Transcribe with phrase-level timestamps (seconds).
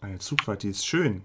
[0.00, 1.22] Eine Zugfahrt, die ist schön.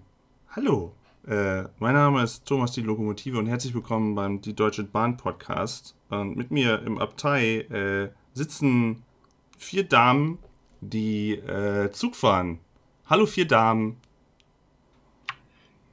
[0.50, 0.92] Hallo.
[1.26, 5.94] Äh, mein Name ist Thomas die Lokomotive und herzlich willkommen beim Die Deutsche Bahn Podcast.
[6.10, 9.02] Und mit mir im Abtei äh, sitzen
[9.58, 10.38] vier Damen,
[10.80, 12.58] die äh, Zug fahren.
[13.08, 13.96] Hallo, vier Damen.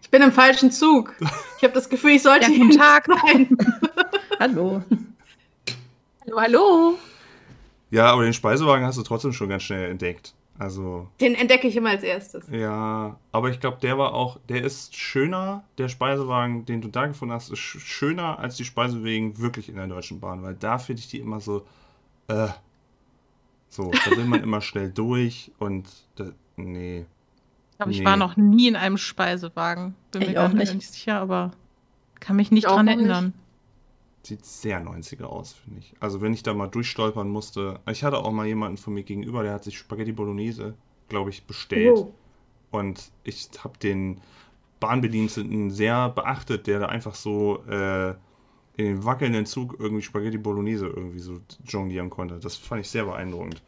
[0.01, 1.15] Ich bin im falschen Zug.
[1.57, 3.07] Ich habe das Gefühl, ich sollte Ja, guten Tag.
[3.07, 3.57] sein.
[4.39, 4.83] Hallo.
[6.25, 6.97] hallo, hallo.
[7.91, 10.33] Ja, aber den Speisewagen hast du trotzdem schon ganz schnell entdeckt.
[10.63, 12.47] Also, Den entdecke ich immer als erstes.
[12.49, 17.05] ja, aber ich glaube, der war auch, der ist schöner, der Speisewagen, den du da
[17.07, 20.77] gefunden hast, ist sch- schöner als die Speisewegen wirklich in der Deutschen Bahn, weil da
[20.77, 21.65] finde ich die immer so,
[22.29, 22.47] äh,
[23.67, 27.05] so, da will man immer schnell durch und, da, nee.
[27.71, 28.05] Ich glaube, ich Nee.
[28.05, 29.95] war noch nie in einem Speisewagen.
[30.11, 30.73] Bin Ich mir auch nicht.
[30.75, 31.51] nicht sicher, aber
[32.21, 33.33] kann mich nicht Ich dran erinnern.
[34.25, 35.93] Sieht sehr 90er aus, finde ich.
[35.99, 39.43] Also, wenn ich da mal durchstolpern musste, ich hatte auch mal jemanden von mir gegenüber,
[39.43, 40.75] der hat sich Spaghetti Bolognese,
[41.09, 41.97] glaube ich, bestellt.
[41.97, 42.11] Wow.
[42.71, 44.21] Und ich habe den
[44.79, 48.11] Bahnbediensteten sehr beachtet, der da einfach so äh,
[48.75, 52.39] in den wackelnden Zug irgendwie Spaghetti Bolognese irgendwie so jonglieren konnte.
[52.39, 53.61] Das fand ich sehr beeindruckend.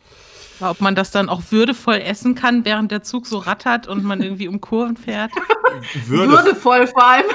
[0.60, 4.22] Ob man das dann auch würdevoll essen kann, während der Zug so rattert und man
[4.22, 5.32] irgendwie um Kurven fährt.
[6.08, 7.26] Würde, Würdevoll vor allem.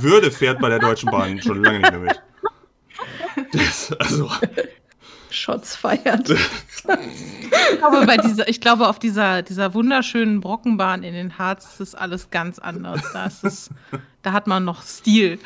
[0.00, 2.22] Würde fährt bei der Deutschen Bahn schon lange nicht mehr mit.
[3.52, 4.30] Das, also,
[5.30, 6.30] Shots feiert.
[6.30, 11.94] Ich glaube, bei dieser, ich glaube auf dieser, dieser wunderschönen Brockenbahn in den Harz ist
[11.94, 13.02] alles ganz anders.
[13.12, 13.70] Da, ist es,
[14.22, 15.38] da hat man noch Stil.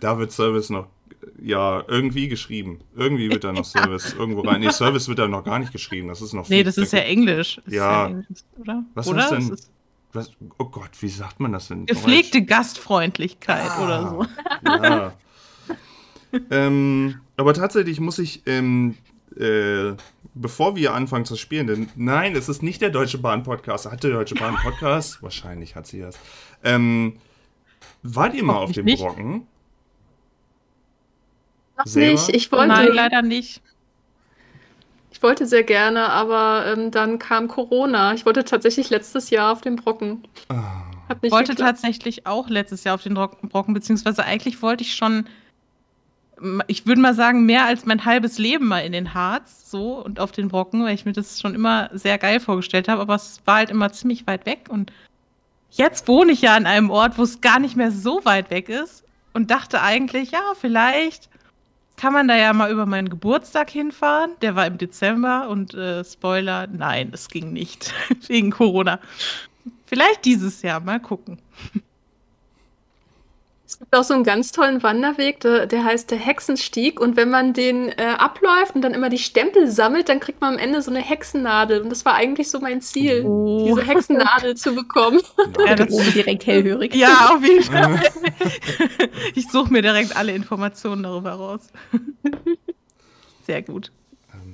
[0.00, 0.88] da wird Service noch,
[1.44, 2.80] ja, irgendwie geschrieben.
[2.96, 4.60] Irgendwie wird da noch Service irgendwo rein.
[4.60, 6.08] Nee, Service wird da noch gar nicht geschrieben.
[6.08, 7.00] Das ist noch Nee, das ist ja.
[7.00, 7.58] Englisch.
[7.66, 8.06] Ist Ja.
[8.06, 8.26] Englisch,
[8.58, 8.84] oder?
[8.94, 9.22] Was oder?
[9.22, 9.70] heißt denn- ist
[10.12, 11.86] Was, oh Gott, wie sagt man das denn?
[11.86, 13.84] gepflegte Gastfreundlichkeit Ah.
[13.84, 14.26] oder so.
[14.66, 15.12] Ja.
[16.50, 18.96] ähm, aber tatsächlich muss ich, ähm,
[19.38, 19.92] äh,
[20.34, 23.86] bevor wir anfangen zu spielen, denn nein, es ist nicht der Deutsche Bahn Podcast.
[23.90, 25.22] Hat der Deutsche Bahn Podcast?
[25.22, 26.16] Wahrscheinlich hat sie das.
[26.62, 27.14] Ähm,
[28.02, 29.02] wart ihr mal auf dem nicht.
[29.02, 29.46] Brocken?
[31.78, 32.12] Noch Selber?
[32.12, 32.34] nicht.
[32.34, 33.60] Ich wollte, Nein, leider nicht.
[35.10, 38.14] ich wollte sehr gerne, aber ähm, dann kam Corona.
[38.14, 40.22] Ich wollte tatsächlich letztes Jahr auf den Brocken.
[40.48, 41.80] Ah, Hat Ich wollte geklappt.
[41.80, 45.26] tatsächlich auch letztes Jahr auf den Rock- Brocken, beziehungsweise eigentlich wollte ich schon,
[46.66, 50.20] ich würde mal sagen, mehr als mein halbes Leben mal in den Harz, so und
[50.20, 53.40] auf den Brocken, weil ich mir das schon immer sehr geil vorgestellt habe, aber es
[53.44, 54.92] war halt immer ziemlich weit weg und
[55.70, 58.68] jetzt wohne ich ja an einem Ort, wo es gar nicht mehr so weit weg
[58.68, 61.28] ist und dachte eigentlich, ja, vielleicht
[61.96, 64.32] kann man da ja mal über meinen Geburtstag hinfahren.
[64.42, 67.94] Der war im Dezember und äh, Spoiler, nein, es ging nicht
[68.26, 69.00] wegen Corona.
[69.86, 71.38] Vielleicht dieses Jahr, mal gucken.
[73.84, 76.98] Es gibt auch so einen ganz tollen Wanderweg, der, der heißt der Hexenstieg.
[76.98, 80.54] Und wenn man den äh, abläuft und dann immer die Stempel sammelt, dann kriegt man
[80.54, 81.82] am Ende so eine Hexennadel.
[81.82, 83.62] Und das war eigentlich so mein Ziel, Oh.
[83.68, 85.20] diese Hexennadel zu bekommen.
[85.66, 86.94] Ja, das Drohne direkt hellhörig.
[86.94, 88.00] Ja, auf jeden Fall.
[89.34, 91.68] Ich suche mir direkt alle Informationen darüber raus.
[93.46, 93.90] Sehr gut.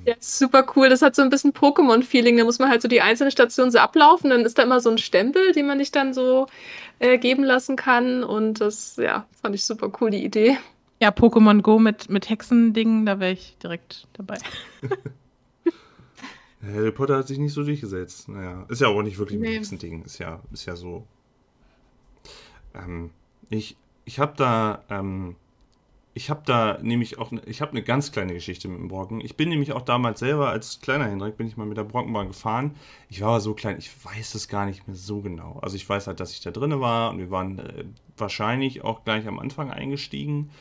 [0.05, 0.89] Ja, das ist super cool.
[0.89, 2.37] Das hat so ein bisschen Pokémon-Feeling.
[2.37, 4.29] Da muss man halt so die einzelnen Stationen so ablaufen.
[4.29, 6.47] Dann ist da immer so ein Stempel, den man sich dann so
[6.99, 8.23] äh, geben lassen kann.
[8.23, 10.57] Und das, ja, fand ich super cool, die Idee.
[10.99, 14.37] Ja, Pokémon Go mit, mit Hexendingen, da wäre ich direkt dabei.
[16.63, 18.29] Harry Potter hat sich nicht so durchgesetzt.
[18.29, 19.55] Naja, ist ja auch nicht wirklich ein Nee.
[19.55, 20.03] Hexending.
[20.03, 21.05] Ist ja, ist ja so.
[22.75, 23.09] Ähm,
[23.49, 25.35] ich ich habe da, ähm,
[26.13, 29.21] ich habe da nämlich auch, ne, ich habe eine ganz kleine Geschichte mit dem Brocken.
[29.21, 32.27] Ich bin nämlich auch damals selber als kleiner Hendrik bin ich mal mit der Brockenbahn
[32.27, 32.75] gefahren.
[33.09, 35.59] Ich war aber so klein, ich weiß es gar nicht mehr so genau.
[35.61, 37.85] Also ich weiß halt, dass ich da drinne war und wir waren äh,
[38.17, 40.51] wahrscheinlich auch gleich am Anfang eingestiegen.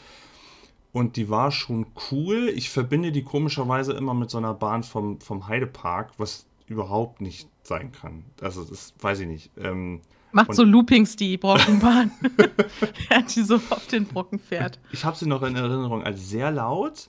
[0.93, 2.49] Und die war schon cool.
[2.55, 7.49] Ich verbinde die komischerweise immer mit so einer Bahn vom, vom Heidepark, was überhaupt nicht
[7.63, 8.25] sein kann.
[8.41, 9.51] Also das weiß ich nicht.
[9.57, 10.01] Ähm,
[10.33, 12.11] Macht Und- so Loopings die Brockenbahn.
[13.09, 14.79] Während die so auf den Brocken fährt.
[14.93, 17.09] Ich habe sie noch in Erinnerung als sehr laut.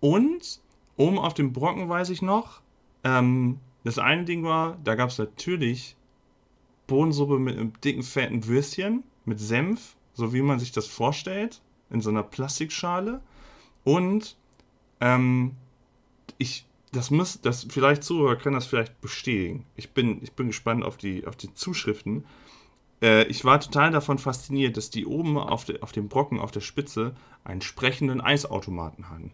[0.00, 0.60] Und
[0.96, 2.60] oben auf dem Brocken weiß ich noch,
[3.04, 5.96] ähm, das eine Ding war, da gab es natürlich
[6.86, 12.00] Bohnensuppe mit einem dicken, fetten Würstchen, mit Senf, so wie man sich das vorstellt, in
[12.00, 13.20] so einer Plastikschale.
[13.84, 14.36] Und
[15.00, 15.52] ähm,
[16.38, 19.64] ich, das muss, das vielleicht Zuhörer können das vielleicht bestätigen.
[19.76, 22.24] Ich bin, ich bin gespannt auf die, auf die Zuschriften.
[23.02, 26.50] Äh, ich war total davon fasziniert, dass die oben auf, de, auf dem Brocken, auf
[26.50, 27.14] der Spitze,
[27.44, 29.32] einen sprechenden Eisautomaten hatten.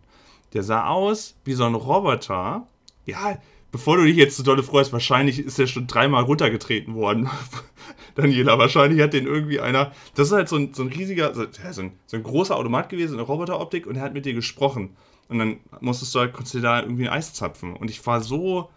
[0.53, 2.67] Der sah aus wie so ein Roboter.
[3.07, 3.39] Ja,
[3.73, 7.29] bevor du dich jetzt so dolle freust, wahrscheinlich ist der schon dreimal runtergetreten worden.
[8.15, 9.93] Daniela, wahrscheinlich hat den irgendwie einer.
[10.15, 13.15] Das ist halt so ein, so ein riesiger, so, ein, so ein großer Automat gewesen,
[13.15, 14.97] eine Roboteroptik, und er hat mit dir gesprochen.
[15.29, 17.75] Und dann musstest du halt, konntest du da irgendwie ein Eis zapfen.
[17.75, 18.71] Und ich war so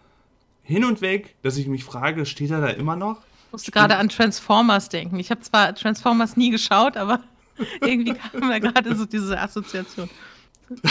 [0.62, 3.20] hin und weg, dass ich mich frage, steht er da immer noch?
[3.48, 5.18] Ich musste gerade an Transformers denken.
[5.18, 7.20] Ich habe zwar Transformers nie geschaut, aber
[7.80, 10.10] irgendwie kam mir gerade so diese Assoziation.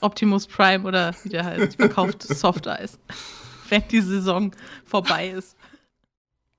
[0.00, 3.00] Optimus Prime oder wie der heißt, verkauft Softeis.
[3.68, 4.52] Wenn die Saison
[4.84, 5.56] vorbei ist.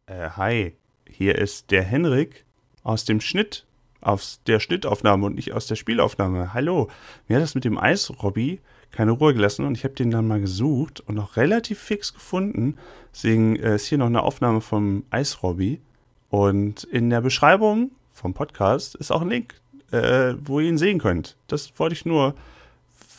[0.08, 0.76] Äh, hi,
[1.08, 2.46] hier ist der Henrik
[2.84, 3.66] aus dem Schnitt,
[4.02, 6.54] aus der Schnittaufnahme und nicht aus der Spielaufnahme.
[6.54, 6.90] Hallo,
[7.30, 8.60] mir hat das mit dem Eis, Robby,
[8.92, 12.76] keine Ruhe gelassen und ich habe den dann mal gesucht und noch relativ fix gefunden.
[13.14, 15.82] Deswegen äh, ist hier noch eine Aufnahme vom Eis Robby
[16.30, 19.56] und in der Beschreibung vom Podcast ist auch ein Link,
[19.92, 21.38] äh, wo ihr ihn sehen könnt.
[21.48, 22.36] Das wollte ich nur,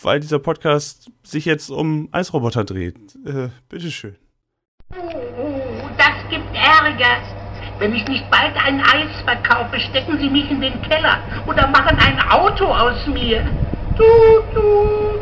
[0.03, 2.97] weil dieser Podcast sich jetzt um Eisroboter dreht.
[3.25, 4.17] Äh, bitteschön.
[4.93, 7.23] Oh, das gibt Ärger.
[7.79, 11.97] Wenn ich nicht bald ein Eis verkaufe, stecken Sie mich in den Keller oder machen
[11.99, 13.43] ein Auto aus mir.
[13.97, 15.20] Tut, tut.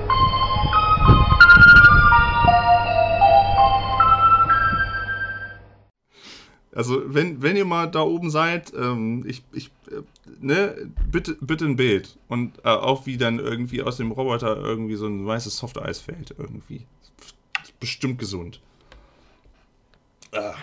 [6.78, 10.02] Also, wenn, wenn ihr mal da oben seid, ähm, ich, ich, äh,
[10.40, 12.16] ne, bitte, bitte ein Bild.
[12.28, 16.34] Und äh, auch wie dann irgendwie aus dem Roboter irgendwie so ein weißes Softeis fällt,
[16.38, 16.86] irgendwie.
[17.62, 18.60] Ist Bestimmt gesund.
[20.32, 20.54] Ah,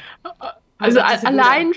[0.77, 1.71] Also Hört sich a- gut allein,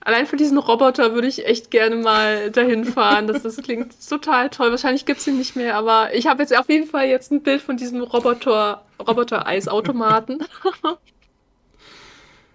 [0.00, 3.26] allein für diesen Roboter würde ich echt gerne mal dahin fahren.
[3.26, 4.70] Das, das klingt total toll.
[4.70, 7.42] Wahrscheinlich gibt es ihn nicht mehr, aber ich habe jetzt auf jeden Fall jetzt ein
[7.42, 10.44] Bild von diesem Roboter, Roboter-Eisautomaten.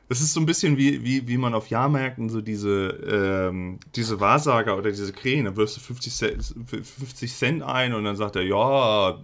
[0.08, 4.20] Das ist so ein bisschen wie, wie, wie man auf Jahrmärkten so diese, ähm, diese
[4.20, 8.36] Wahrsager oder diese Krähen, da wirfst du 50 Cent, 50 Cent ein und dann sagt
[8.36, 9.20] er, ja,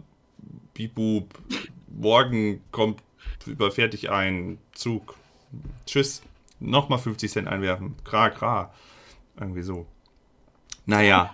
[0.74, 1.34] Bibub,
[1.88, 3.04] morgen kommt,
[3.46, 5.16] überfährt dich ein Zug.
[5.86, 6.24] Tschüss.
[6.60, 7.96] Nochmal 50 Cent einwerfen.
[8.04, 8.74] Kra, kra.
[9.40, 9.86] Irgendwie so.
[10.86, 11.32] Naja.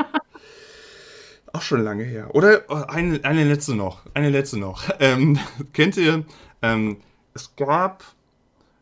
[1.54, 2.34] Auch schon lange her.
[2.36, 4.04] Oder oh, eine, eine letzte noch.
[4.14, 4.84] Eine letzte noch.
[5.00, 5.40] Ähm,
[5.74, 6.26] kennt ihr,
[6.62, 6.98] ähm,
[7.34, 8.04] es gab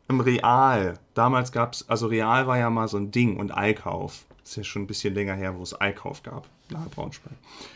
[0.08, 4.26] im Real, damals gab es, also Real war ja mal so ein Ding und Einkauf.
[4.44, 7.34] Ist ja schon ein bisschen länger her, wo es Einkauf gab, nahe Braunschweig.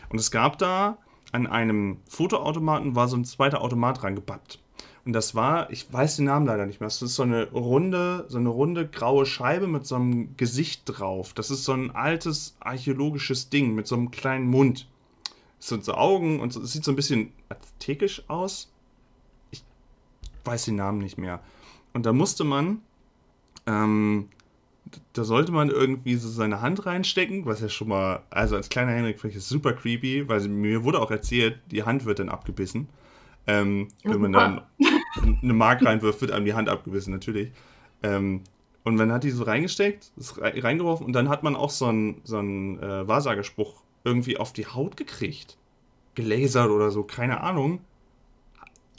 [0.08, 0.98] Und es gab da
[1.32, 4.58] an einem Fotoautomaten war so ein zweiter Automat rangebappt.
[5.04, 8.26] Und das war, ich weiß den Namen leider nicht mehr, das ist so eine runde,
[8.28, 11.32] so eine runde graue Scheibe mit so einem Gesicht drauf.
[11.32, 14.86] Das ist so ein altes archäologisches Ding mit so einem kleinen Mund.
[15.58, 18.70] Es sind so Augen und so, es sieht so ein bisschen aztekisch aus.
[19.50, 19.62] Ich
[20.44, 21.40] weiß den Namen nicht mehr.
[21.92, 22.80] Und da musste man,
[23.66, 24.28] ähm,
[25.12, 28.92] da sollte man irgendwie so seine Hand reinstecken, was ja schon mal, also als kleiner
[28.92, 32.88] Henrik vielleicht ist super creepy, weil mir wurde auch erzählt, die Hand wird dann abgebissen.
[33.46, 34.60] Ähm, wenn man dann
[35.42, 37.50] eine Mark reinwirft, wird einem die Hand abgebissen, natürlich.
[38.02, 38.42] Ähm,
[38.84, 41.86] und man hat die so reingesteckt, ist rei- reingeworfen und dann hat man auch so
[41.86, 45.56] einen, so einen äh, Wahrsagerspruch irgendwie auf die Haut gekriegt.
[46.14, 47.80] Gelasert oder so, keine Ahnung.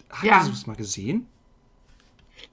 [0.09, 0.43] Habt Ja.
[0.43, 1.25] ihr das mal gesehen?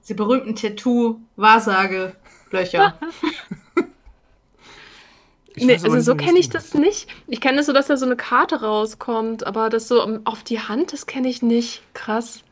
[0.07, 2.97] Die berühmten Tattoo-Wahrsage-Löcher.
[5.65, 7.07] Nee, also nicht so kenne ich das nicht.
[7.27, 10.59] Ich kenne es so, dass da so eine Karte rauskommt, aber das so auf die
[10.59, 11.83] Hand, das kenne ich nicht.
[11.93, 12.43] Krass.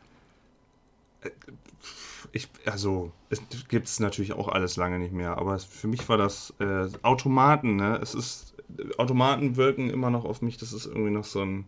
[2.32, 6.08] Ich, also, es gibt es natürlich auch alles lange nicht mehr, aber es, für mich
[6.08, 7.98] war das äh, Automaten, ne?
[8.02, 8.54] Es ist,
[8.98, 11.64] Automaten wirken immer noch auf mich, das ist irgendwie noch so ein,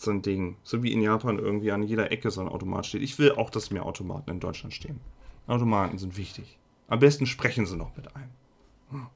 [0.00, 0.56] so ein Ding.
[0.62, 3.02] So wie in Japan irgendwie an jeder Ecke so ein Automat steht.
[3.02, 5.00] Ich will auch, dass mehr Automaten in Deutschland stehen.
[5.46, 6.58] Automaten sind wichtig.
[6.88, 8.30] Am besten sprechen sie noch mit ein.
[8.90, 9.06] Hm.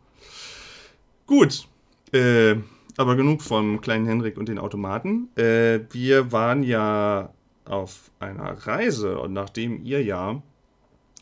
[1.26, 1.68] Gut.
[2.12, 2.56] Äh,
[2.96, 5.28] aber genug vom kleinen Henrik und den Automaten.
[5.36, 7.32] Äh, wir waren ja
[7.64, 10.42] auf einer Reise und nachdem ihr ja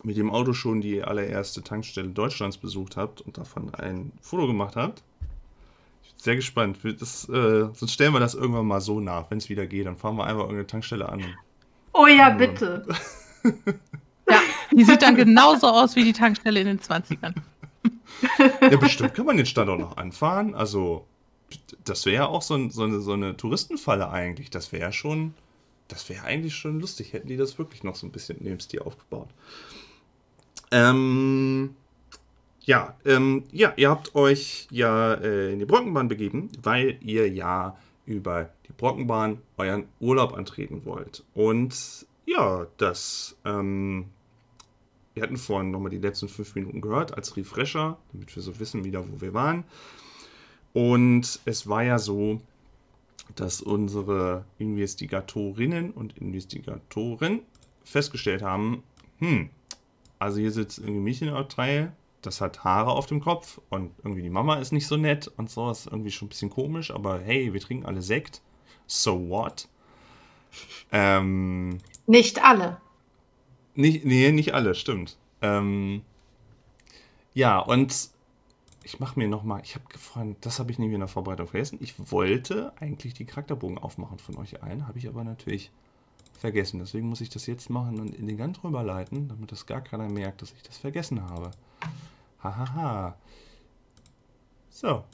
[0.02, 4.74] mit dem Auto schon die allererste Tankstelle Deutschlands besucht habt und davon ein Foto gemacht
[4.74, 5.04] habt,
[6.22, 6.78] sehr gespannt.
[7.00, 9.86] Das, äh, sonst stellen wir das irgendwann mal so nach, wenn es wieder geht.
[9.86, 11.24] Dann fahren wir einfach irgendeine Tankstelle an.
[11.92, 12.86] Oh ja, bitte.
[14.70, 17.34] Die sieht dann genauso aus wie die Tankstelle in den 20ern.
[18.60, 20.54] ja, bestimmt kann man den Standort noch anfahren.
[20.54, 21.06] Also,
[21.84, 24.48] das wäre ja auch so, ein, so, eine, so eine Touristenfalle eigentlich.
[24.48, 25.34] Das wäre schon,
[25.88, 28.60] das wäre eigentlich schon lustig, hätten die das wirklich noch so ein bisschen in dem
[28.60, 29.28] Stil aufgebaut.
[30.70, 31.74] Ähm,
[32.64, 37.76] ja, ähm, ja, ihr habt euch ja äh, in die Brockenbahn begeben, weil ihr ja
[38.06, 41.24] über die Brockenbahn euren Urlaub antreten wollt.
[41.34, 44.06] Und ja, das, ähm,
[45.14, 48.84] wir hatten vorhin nochmal die letzten fünf Minuten gehört als Refresher, damit wir so wissen
[48.84, 49.64] wieder, wo wir waren.
[50.72, 52.40] Und es war ja so,
[53.34, 57.40] dass unsere Investigatorinnen und Investigatoren
[57.84, 58.82] festgestellt haben,
[59.18, 59.50] hm,
[60.18, 61.92] also hier sitzt irgendwie Mädchen in der Reihe,
[62.22, 65.50] das hat Haare auf dem Kopf und irgendwie die Mama ist nicht so nett und
[65.50, 68.40] so, ist irgendwie schon ein bisschen komisch, aber hey, wir trinken alle Sekt.
[68.86, 69.68] So what?
[70.90, 72.80] Ähm, nicht alle.
[73.74, 75.16] Nicht, nee, nicht alle, stimmt.
[75.40, 76.02] Ähm,
[77.34, 78.10] ja, und
[78.84, 81.78] ich mache mir nochmal, ich habe gefragt, das habe ich nämlich in der Vorbereitung vergessen.
[81.80, 85.70] Ich wollte eigentlich die Charakterbogen aufmachen von euch allen, habe ich aber natürlich
[86.38, 86.80] vergessen.
[86.80, 90.52] Deswegen muss ich das jetzt machen und elegant rüberleiten, damit das gar keiner merkt, dass
[90.52, 91.52] ich das vergessen habe.
[92.42, 92.74] Hahaha.
[92.74, 93.16] Ha, ha.
[94.70, 95.04] So.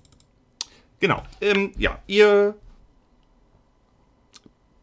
[1.00, 1.22] Genau.
[1.40, 2.56] Ähm, ja, ihr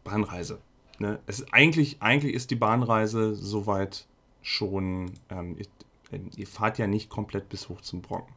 [0.04, 0.60] Bahnreise.
[0.98, 1.18] Ne?
[1.26, 4.06] Es ist, eigentlich, eigentlich ist die Bahnreise soweit
[4.42, 5.12] schon.
[5.28, 8.32] Ähm, ihr, ihr fahrt ja nicht komplett bis hoch zum Brocken.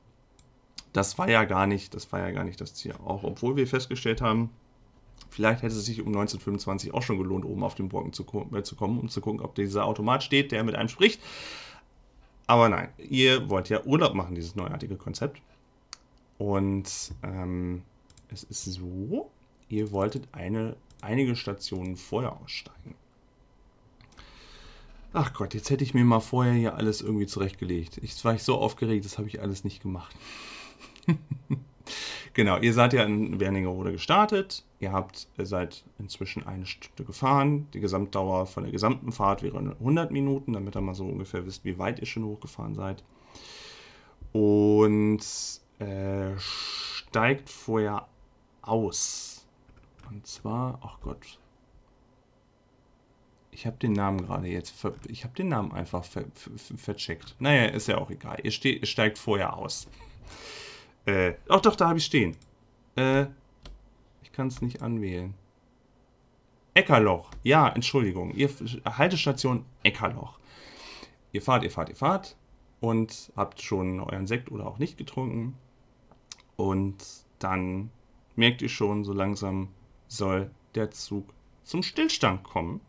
[0.92, 2.94] Das war ja gar nicht, das war ja gar nicht das Ziel.
[3.06, 4.50] Auch obwohl wir festgestellt haben,
[5.30, 8.64] vielleicht hätte es sich um 1925 auch schon gelohnt, oben auf den Brocken zu, äh,
[8.64, 11.22] zu kommen, um zu gucken, ob dieser Automat steht, der mit einem spricht.
[12.50, 15.40] Aber nein, ihr wollt ja Urlaub machen, dieses neuartige Konzept.
[16.40, 16.90] Und
[17.22, 17.84] ähm,
[18.30, 19.30] es ist so,
[19.68, 22.96] ihr wolltet eine, einige Stationen vorher aussteigen.
[25.14, 28.00] Ach Gott, jetzt hätte ich mir mal vorher hier alles irgendwie zurechtgelegt.
[28.02, 30.16] Ich war ich so aufgeregt, das habe ich alles nicht gemacht.
[32.34, 34.64] genau, ihr seid ja in Wernigerode gestartet.
[34.80, 37.68] Ihr habt, ihr seid inzwischen eine Stunde gefahren.
[37.74, 41.66] Die Gesamtdauer von der gesamten Fahrt wäre 100 Minuten, damit ihr mal so ungefähr wisst,
[41.66, 43.04] wie weit ihr schon hochgefahren seid.
[44.32, 45.22] Und
[45.80, 48.08] äh, steigt vorher
[48.62, 49.48] aus.
[50.10, 51.40] Und zwar, ach Gott.
[53.52, 54.74] Ich habe den Namen gerade jetzt,
[55.08, 57.36] ich habe den Namen einfach ver, ver, vercheckt.
[57.40, 58.38] Naja, ist ja auch egal.
[58.44, 59.88] Ihr, ihr steigt vorher aus.
[61.06, 62.36] Äh, ach doch, da habe ich stehen.
[62.96, 63.26] Äh,
[64.22, 65.34] ich kann es nicht anwählen.
[66.74, 67.32] Eckerloch.
[67.44, 68.34] Ja, Entschuldigung.
[68.36, 68.50] Ihr,
[68.86, 70.40] Haltestation Eckerloch.
[71.32, 72.36] Ihr fahrt, ihr fahrt, ihr fahrt
[72.80, 75.56] und habt schon euren Sekt oder auch nicht getrunken.
[76.56, 77.04] Und
[77.40, 77.90] dann
[78.36, 79.70] merkt ihr schon, so langsam
[80.08, 82.82] soll der Zug zum Stillstand kommen.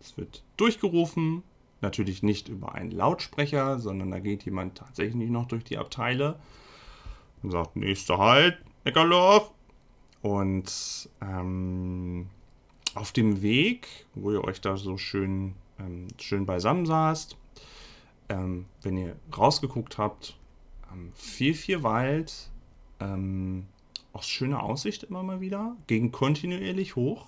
[0.00, 1.42] Es wird durchgerufen,
[1.80, 6.38] natürlich nicht über einen Lautsprecher, sondern da geht jemand tatsächlich noch durch die Abteile
[7.42, 9.50] und sagt, nächster Halt, Eckerloch.
[10.22, 12.28] Und ähm,
[12.94, 17.36] auf dem Weg, wo ihr euch da so schön, ähm, schön beisammen saßt,
[18.28, 20.38] ähm, wenn ihr rausgeguckt habt,
[20.92, 22.50] ähm, viel, viel Wald,
[23.00, 23.66] ähm,
[24.12, 27.26] auch schöne Aussicht immer mal wieder, gegen kontinuierlich hoch.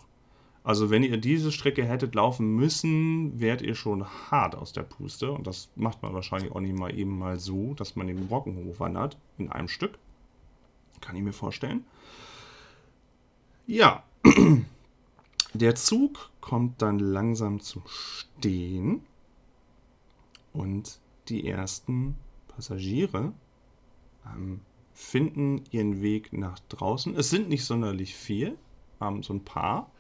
[0.63, 5.31] Also wenn ihr diese Strecke hättet laufen müssen, wärt ihr schon hart aus der Puste.
[5.31, 8.57] Und das macht man wahrscheinlich auch nicht mal eben mal so, dass man den Brocken
[8.57, 9.99] hochwandert in einem Stück.
[11.05, 11.85] Kann ich mir vorstellen.
[13.67, 14.05] Ja,
[15.53, 19.03] der Zug kommt dann langsam zum Stehen
[20.55, 22.17] und die ersten
[22.49, 23.35] Passagiere
[24.35, 24.63] ähm,
[24.95, 27.15] finden ihren Weg nach draußen.
[27.17, 28.57] Es sind nicht sonderlich viel,
[29.03, 29.91] ähm, so ein paar,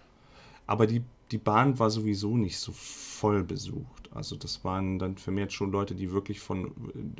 [0.66, 1.02] aber die,
[1.34, 4.08] die Bahn war sowieso nicht so voll besucht.
[4.12, 6.66] Also das waren dann vermehrt schon Leute, die wirklich von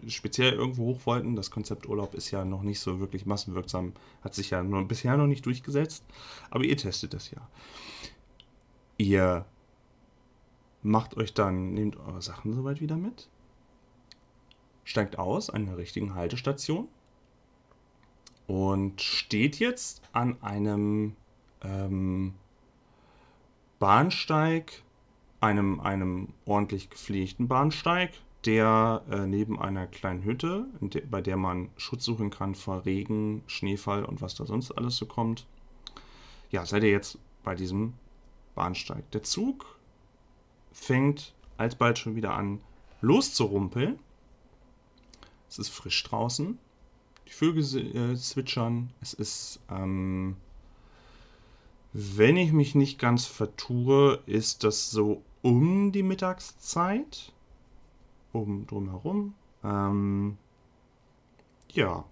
[0.04, 1.35] äh, speziell irgendwo hoch wollten.
[1.35, 3.92] Das Konzept Urlaub ist ja noch nicht so wirklich massenwirksam,
[4.23, 6.04] hat sich ja nur, bisher noch nicht durchgesetzt.
[6.49, 7.49] Aber ihr testet das ja.
[8.99, 9.47] Ihr
[10.85, 13.28] macht euch dann, nehmt eure Sachen soweit wieder mit,
[14.85, 16.87] steigt aus an der richtigen Haltestation
[18.47, 21.16] und steht jetzt an einem
[21.62, 22.35] ähm,
[23.85, 24.83] Bahnsteig,
[25.41, 28.12] einem, einem ordentlich gepflegten Bahnsteig,
[28.47, 33.43] der äh, neben einer kleinen Hütte, de bei der man Schutz suchen kann vor Regen,
[33.47, 35.47] Schneefall und was da sonst alles so kommt.
[36.50, 37.93] Ja, seid ihr jetzt bei diesem
[38.55, 39.11] Bahnsteig.
[39.11, 39.79] Der Zug
[40.73, 42.62] fängt alsbald schon wieder an
[43.03, 43.99] loszurumpeln.
[45.47, 46.59] Es ist frisch draußen.
[47.29, 48.95] Die Vögel äh, zwitschern.
[49.03, 50.37] Es ist, ähm,
[51.96, 57.32] wenn ich mich nicht ganz vertue, ist das so um die Mittagszeit.
[58.32, 59.34] Um drumherum.
[59.62, 60.36] Ähm,
[61.70, 62.04] ja,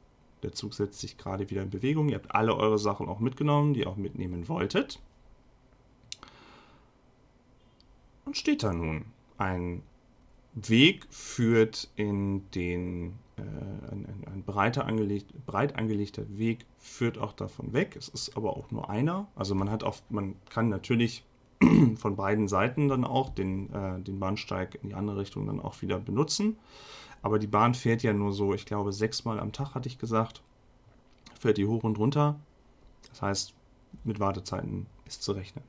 [0.44, 2.08] der Zug setzt sich gerade wieder in Bewegung.
[2.08, 5.00] Ihr habt alle eure Sachen auch mitgenommen, die ihr auch mitnehmen wolltet.
[8.24, 9.06] Und steht da nun.
[9.36, 9.82] Ein
[10.54, 17.72] Weg führt in den, ein, ein, ein breiter angelegt, breit angelegter Weg führt auch davon
[17.72, 17.96] weg.
[17.96, 19.26] Es ist aber auch nur einer.
[19.34, 21.24] Also man hat auch, man kann natürlich
[21.96, 25.80] von beiden Seiten dann auch den, äh, den Bahnsteig in die andere Richtung dann auch
[25.82, 26.56] wieder benutzen.
[27.22, 30.42] Aber die Bahn fährt ja nur so, ich glaube, sechsmal am Tag, hatte ich gesagt.
[31.38, 32.38] Fährt die hoch und runter.
[33.10, 33.54] Das heißt,
[34.04, 35.64] mit Wartezeiten ist zu rechnen.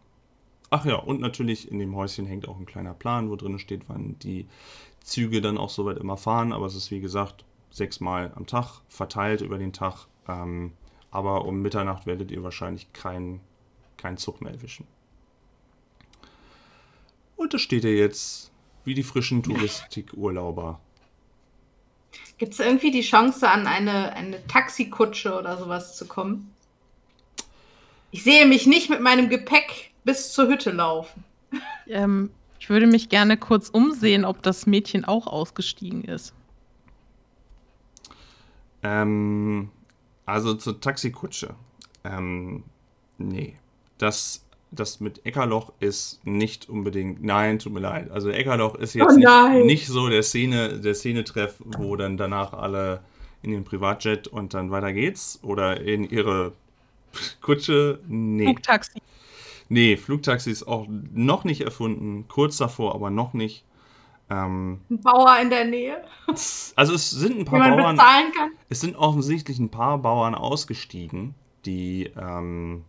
[0.70, 3.84] Ach ja, und natürlich in dem Häuschen hängt auch ein kleiner Plan, wo drin steht,
[3.90, 4.48] wann die
[5.02, 6.52] Züge dann auch soweit immer fahren.
[6.52, 10.08] Aber es ist wie gesagt sechsmal am Tag, verteilt über den Tag.
[10.28, 10.74] Ähm,
[11.12, 13.42] aber um Mitternacht werdet ihr wahrscheinlich keinen
[13.98, 14.88] kein Zug mehr erwischen.
[17.36, 18.52] Und da steht er jetzt
[18.84, 20.80] wie die frischen Touristikurlauber.
[22.38, 26.54] Gibt es irgendwie die Chance, an eine, eine Taxikutsche oder sowas zu kommen?
[28.12, 31.24] Ich sehe mich nicht mit meinem Gepäck bis zur Hütte laufen.
[31.88, 36.34] Ähm, ich würde mich gerne kurz umsehen, ob das Mädchen auch ausgestiegen ist.
[38.84, 39.70] Ähm,
[40.26, 41.56] also zur Taxikutsche.
[42.04, 42.64] Ähm,
[43.18, 43.56] nee.
[43.98, 47.24] Das, das mit Eckerloch ist nicht unbedingt.
[47.24, 48.12] Nein, tut mir leid.
[48.12, 52.54] Also Eckerloch ist jetzt Oh nicht, nicht so der Szene, der Szenetreff, wo dann danach
[52.54, 53.02] alle
[53.42, 55.40] in den Privatjet und dann weiter geht's.
[55.44, 56.54] Oder in ihre
[57.42, 58.00] Kutsche.
[58.08, 58.46] Nee.
[58.46, 59.02] Flugtaxi.
[59.70, 62.26] Nee, Flugtaxi ist auch noch nicht erfunden.
[62.28, 63.64] Kurz davor, aber noch nicht.
[64.34, 66.04] Ähm, Ein Bauer in der Nähe,
[66.76, 67.96] also es sind ein paar man Bauern.
[67.96, 68.52] bezahlen kann.
[68.70, 71.36] Es sind offensichtlich ein paar Bauern ausgestiegen,
[71.66, 72.84] die ähm,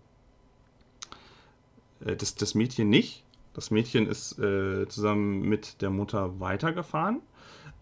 [2.04, 3.24] äh, das, das Mädchen nicht.
[3.52, 7.20] Das Mädchen ist äh, zusammen mit der Mutter weitergefahren.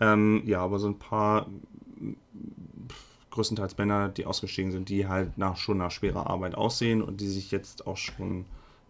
[0.00, 1.46] Ähm, ja, aber so ein paar
[3.30, 7.28] größtenteils Männer, die ausgestiegen sind, die halt nach, schon nach schwerer Arbeit aussehen und die
[7.28, 8.44] sich jetzt auch schon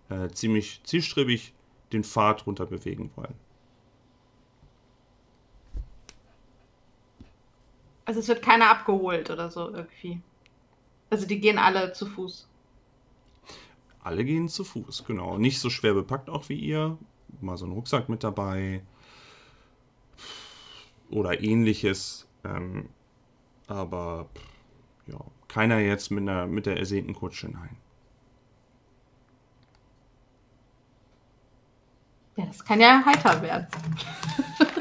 [0.08, 1.52] äh, ziemlich zielstrebig
[1.92, 3.34] den Pfad runter bewegen wollen.
[8.04, 10.20] Also es wird keiner abgeholt oder so irgendwie.
[11.10, 12.48] Also die gehen alle zu Fuß.
[14.02, 15.38] Alle gehen zu Fuß, genau.
[15.38, 16.98] Nicht so schwer bepackt auch wie ihr.
[17.40, 18.82] Mal so ein Rucksack mit dabei.
[21.10, 22.26] Oder ähnliches.
[22.44, 22.88] Ähm,
[23.68, 24.28] aber
[25.06, 27.76] ja, keiner jetzt mit, einer, mit der ersehnten Kutsche, nein.
[32.36, 33.66] Ja, das kann ja heiter werden.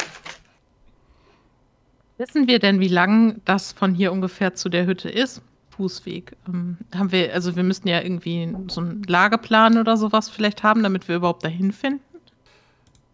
[2.21, 5.41] Wissen wir denn, wie lang das von hier ungefähr zu der Hütte ist?
[5.71, 6.37] Fußweg.
[6.47, 10.83] Ähm, haben wir, also wir müssten ja irgendwie so einen Lageplan oder sowas vielleicht haben,
[10.83, 11.99] damit wir überhaupt dahin finden.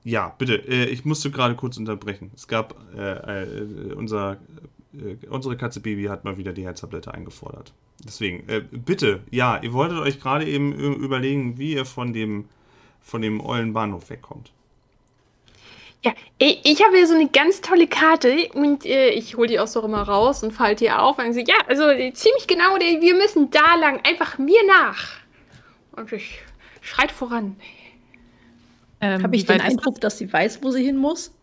[0.04, 2.32] Ja, bitte, äh, ich musste gerade kurz unterbrechen.
[2.36, 4.40] Es gab, äh, äh, unser,
[4.94, 7.72] äh, unsere Katze Baby hat mal wieder die Herztablette eingefordert.
[8.06, 12.50] Deswegen, äh, bitte, ja, ihr wolltet euch gerade eben überlegen, wie ihr von dem,
[13.00, 14.52] von dem ollen Bahnhof wegkommt.
[16.04, 19.60] Ja, ich, ich habe hier so eine ganz tolle Karte und äh, ich hole die
[19.60, 22.76] auch so immer raus und falte die auf und so, ja, also äh, ziemlich genau,
[22.76, 25.18] wir müssen da lang, einfach mir nach.
[25.94, 26.40] Und ich
[26.82, 27.56] schreit voran.
[29.02, 31.34] Ähm, Habe ich den Eindruck, dass sie weiß, wo sie hin muss?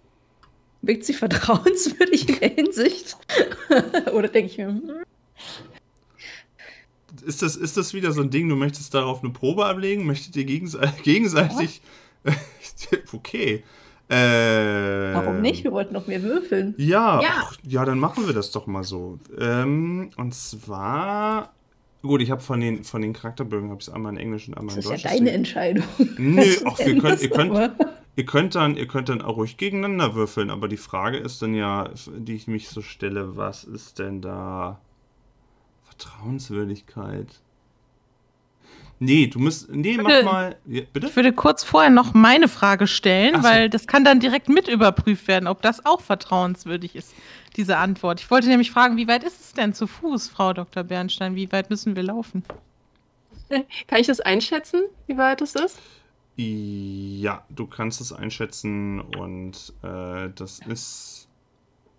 [0.82, 3.16] Wirkt sie vertrauenswürdig in der Hinsicht?
[4.12, 5.02] Oder denke ich mir, hm,
[7.26, 10.06] Ist das, ist das wieder so ein Ding, du möchtest darauf eine Probe ablegen?
[10.06, 11.80] Möchtet ihr gegense gegenseitig.
[13.12, 13.64] okay.
[14.08, 15.64] Äh, warum nicht?
[15.64, 16.74] Wir wollten noch mehr würfeln.
[16.76, 17.28] Ja, Ja.
[17.40, 19.18] ach, ja, dann machen wir das doch mal so.
[19.38, 21.52] Ähm, und zwar.
[22.02, 24.76] Gut, ich habe von den, von den Charakterbögen habe ich einmal in Englisch und einmal
[24.76, 25.18] Das in ist ja Deutsch.
[25.20, 25.84] deine Entscheidung.
[26.18, 27.74] Nö, ach, wir könnt, ihr, könnt, aber-
[28.16, 31.54] ihr, könnt dann, ihr könnt dann auch ruhig gegeneinander würfeln, aber die Frage ist dann
[31.54, 34.80] ja, die ich mich so stelle, was ist denn da
[35.84, 37.28] Vertrauenswürdigkeit?
[38.98, 39.70] Nee, du musst.
[39.70, 40.24] Nee, mach Bitte.
[40.24, 40.56] mal.
[40.66, 41.08] Ja, bitte?
[41.08, 43.42] Ich würde kurz vorher noch meine Frage stellen, so.
[43.42, 47.14] weil das kann dann direkt mit überprüft werden, ob das auch vertrauenswürdig ist,
[47.56, 48.20] diese Antwort.
[48.20, 50.84] Ich wollte nämlich fragen, wie weit ist es denn zu Fuß, Frau Dr.
[50.84, 51.34] Bernstein?
[51.34, 52.44] Wie weit müssen wir laufen?
[53.86, 55.80] Kann ich das einschätzen, wie weit es ist?
[56.36, 61.28] Ja, du kannst es einschätzen und äh, das ist.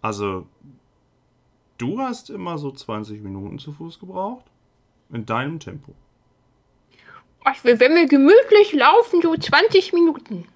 [0.02, 0.46] Also,
[1.78, 4.46] du hast immer so 20 Minuten zu Fuß gebraucht.
[5.10, 5.94] In deinem Tempo.
[7.46, 10.48] Ach, wenn wir gemütlich laufen, so 20 Minuten.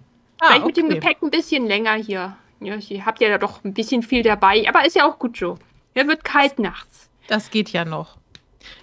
[0.41, 0.95] Vielleicht mit dem okay.
[0.95, 2.35] Gepäck ein bisschen länger hier.
[2.61, 5.57] Ja, ihr habt ja doch ein bisschen viel dabei, aber ist ja auch gut so.
[5.95, 7.09] Ja, wird kalt nachts.
[7.27, 8.17] Das geht ja noch.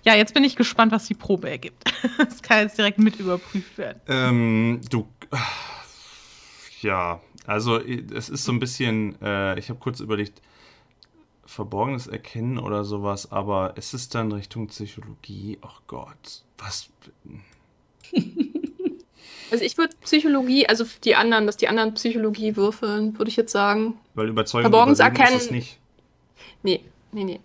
[0.05, 1.83] Ja, jetzt bin ich gespannt, was die Probe ergibt.
[2.19, 4.01] Das kann jetzt direkt mit überprüft werden.
[4.07, 5.09] Ähm, du.
[6.81, 9.21] Ja, also es ist so ein bisschen.
[9.21, 10.41] Äh, ich habe kurz überlegt.
[11.45, 15.59] Verborgenes erkennen oder sowas, aber ist es dann Richtung Psychologie?
[15.63, 16.91] Ach Gott, was?
[19.49, 23.53] Also ich würde Psychologie, also die anderen, dass die anderen Psychologie würfeln, würde ich jetzt
[23.53, 23.95] sagen.
[24.15, 25.41] Weil Überzeugung Verborgenes überwinden ist erkennen.
[25.41, 25.79] es nicht.
[26.65, 26.81] Nee,
[27.13, 27.41] nee, nee.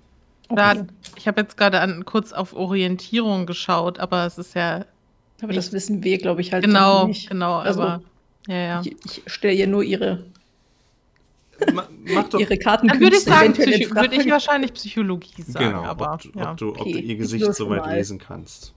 [0.50, 4.86] Da, ich habe jetzt gerade an, kurz auf Orientierung geschaut, aber es ist ja
[5.44, 7.30] Aber das wissen wir, glaube ich, halt genau, nicht.
[7.30, 8.02] genau, Also, aber
[8.48, 8.82] ja, ja.
[8.84, 10.26] Ich, ich stelle ihr nur ihre,
[11.72, 12.88] Ma, mach doch ihre Karten.
[12.88, 16.52] Dann würde ich sagen, Psycho würde ich wahrscheinlich Psychologie sagen, genau, aber ob, du- ja.
[16.52, 17.96] ob, du, ob Okay, du ihr ich Gesicht würfel soweit mal.
[17.96, 18.74] lesen kannst.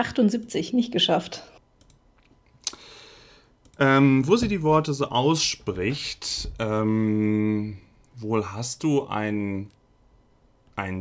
[0.00, 1.44] 78, nicht geschafft.
[3.78, 7.78] Ähm, wo sie die Worte so ausspricht, ähm,
[8.16, 9.70] wohl hast du einen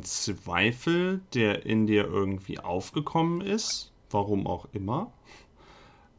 [0.04, 5.12] Zweifel, der in dir irgendwie aufgekommen ist, warum auch immer.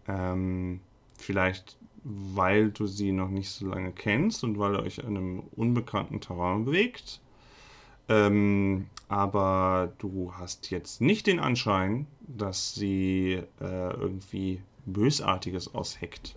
[0.07, 0.81] Ähm,
[1.17, 5.41] vielleicht weil du sie noch nicht so lange kennst und weil ihr euch in einem
[5.57, 7.21] unbekannten Terrain bewegt.
[8.11, 16.35] Ähm, aber du hast jetzt nicht den Anschein, dass sie äh, irgendwie Bösartiges ausheckt.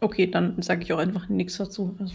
[0.00, 1.96] Okay, dann sage ich auch einfach nichts dazu.
[1.98, 2.14] Also,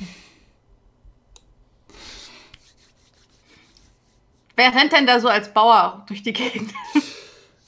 [4.56, 6.72] Wer rennt denn da so als Bauer durch die Gegend?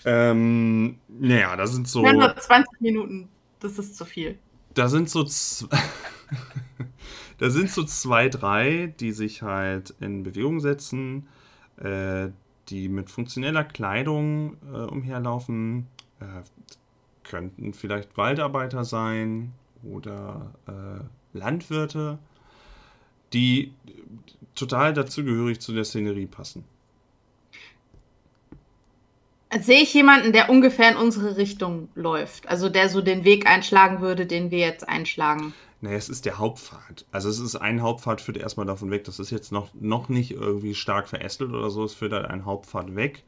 [0.06, 2.04] Ähm, naja, da sind so.
[2.04, 3.30] Wir haben nur 20 Minuten.
[3.62, 4.38] Das ist zu viel.
[4.74, 5.68] Da sind so z-
[7.44, 11.28] da sind so zwei, drei, die sich halt in Bewegung setzen,
[11.76, 12.30] äh,
[12.70, 15.88] die mit funktioneller Kleidung äh, umherlaufen.
[16.22, 16.44] Äh,
[17.24, 19.52] könnten vielleicht Waldarbeiter sein
[19.84, 22.18] oder äh, Landwirte,
[23.34, 23.74] die
[24.56, 26.64] total dazugehörig zu der Szenerie passen.
[29.60, 32.48] Sehe ich jemanden, der ungefähr in unsere Richtung läuft?
[32.48, 35.54] Also der so den Weg einschlagen würde, den wir jetzt einschlagen.
[35.84, 37.06] Naja, es ist der Hauptpfad.
[37.12, 39.04] Also es ist ein Hauptpfad, führt erstmal davon weg.
[39.04, 41.84] Das ist jetzt noch, noch nicht irgendwie stark verästelt oder so.
[41.84, 43.26] Es führt halt ein Hauptpfad weg,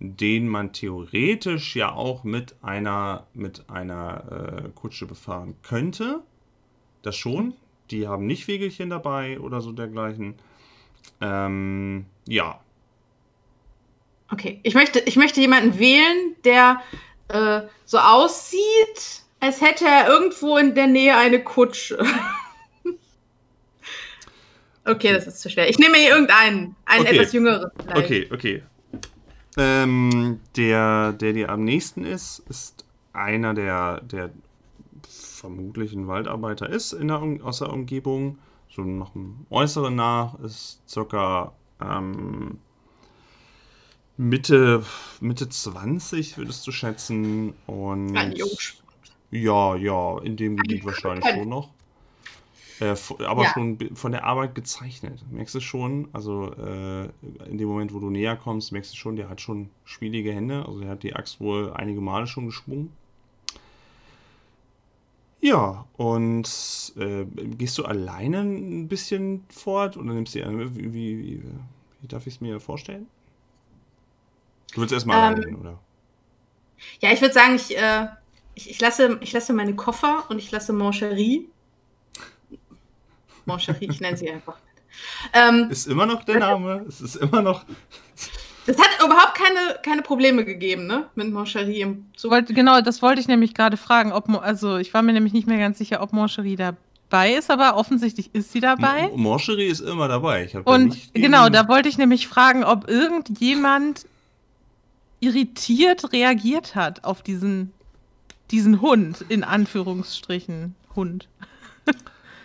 [0.00, 6.20] den man theoretisch ja auch mit einer, mit einer äh, Kutsche befahren könnte.
[7.00, 7.54] Das schon.
[7.90, 10.34] Die haben nicht Wegelchen dabei oder so dergleichen.
[11.22, 12.60] Ähm, ja.
[14.30, 16.82] Okay, ich möchte, ich möchte jemanden wählen, der
[17.28, 21.98] äh, so aussieht, als hätte er irgendwo in der Nähe eine Kutsche.
[24.86, 25.68] okay, das ist zu schwer.
[25.68, 27.18] Ich nehme hier irgendeinen, einen Okay.
[27.18, 27.70] etwas jüngeren.
[27.78, 27.98] vielleicht.
[27.98, 28.62] Okay, okay.
[29.56, 34.30] Ähm, der, der dir am nächsten ist, ist einer, der, der
[35.08, 38.38] vermutlich ein Waldarbeiter ist in der, aus der Umgebung.
[38.70, 42.58] So nach dem Äußeren nach ist circa ähm,
[44.16, 44.82] Mitte,
[45.20, 47.52] Mitte 20, würdest du schätzen.
[47.66, 48.83] Und Ein Jungspund.
[49.34, 51.70] Ja, ja, in dem Gebiet wahrscheinlich schon noch.
[52.80, 52.94] Äh,
[53.24, 53.52] aber Ja.
[53.52, 55.24] schon von der Arbeit gezeichnet.
[55.30, 56.08] Merkst du schon?
[56.12, 57.04] Also äh,
[57.48, 60.64] in dem Moment, wo du näher kommst, merkst du schon, der hat schon spielige Hände.
[60.66, 62.96] Also der hat die Axt wohl einige Male schon geschwungen.
[65.40, 66.48] Ja, und
[66.96, 70.74] äh, gehst du alleine ein bisschen fort oder nimmst du die andere?
[70.74, 71.42] Wie, wie, wie,
[72.00, 73.06] wie darf ich es mir vorstellen?
[74.74, 75.80] Du willst erstmal Ähm, alleine hin, oder?
[77.00, 78.06] Ja, ich würde sagen, ich, äh,
[78.54, 81.46] ich, ich, lasse, ich lasse meine Koffer und ich lasse Moncherie.
[83.46, 84.56] Moncherie, ich nenne sie einfach.
[85.32, 86.84] Ähm, Ist immer noch der Name?
[86.88, 87.64] Es ist immer noch.
[88.66, 91.08] das hat überhaupt keine, keine Probleme gegeben, ne?
[91.14, 92.30] Mit Moncherie im Zug.
[92.30, 94.12] wollte, genau, das wollte ich nämlich gerade fragen.
[94.12, 97.76] Ob, also ich war mir nämlich nicht mehr ganz sicher, ob Moncherie dabei ist, aber
[97.76, 99.10] offensichtlich ist sie dabei.
[99.12, 100.48] M- Moncherie ist immer dabei.
[100.52, 104.06] Da Und gegen- genau, da wollte ich nämlich fragen, ob irgendjemand
[105.20, 107.72] irritiert reagiert hat auf diesen,
[108.54, 111.28] diesen Hund, in Anführungsstrichen Hund.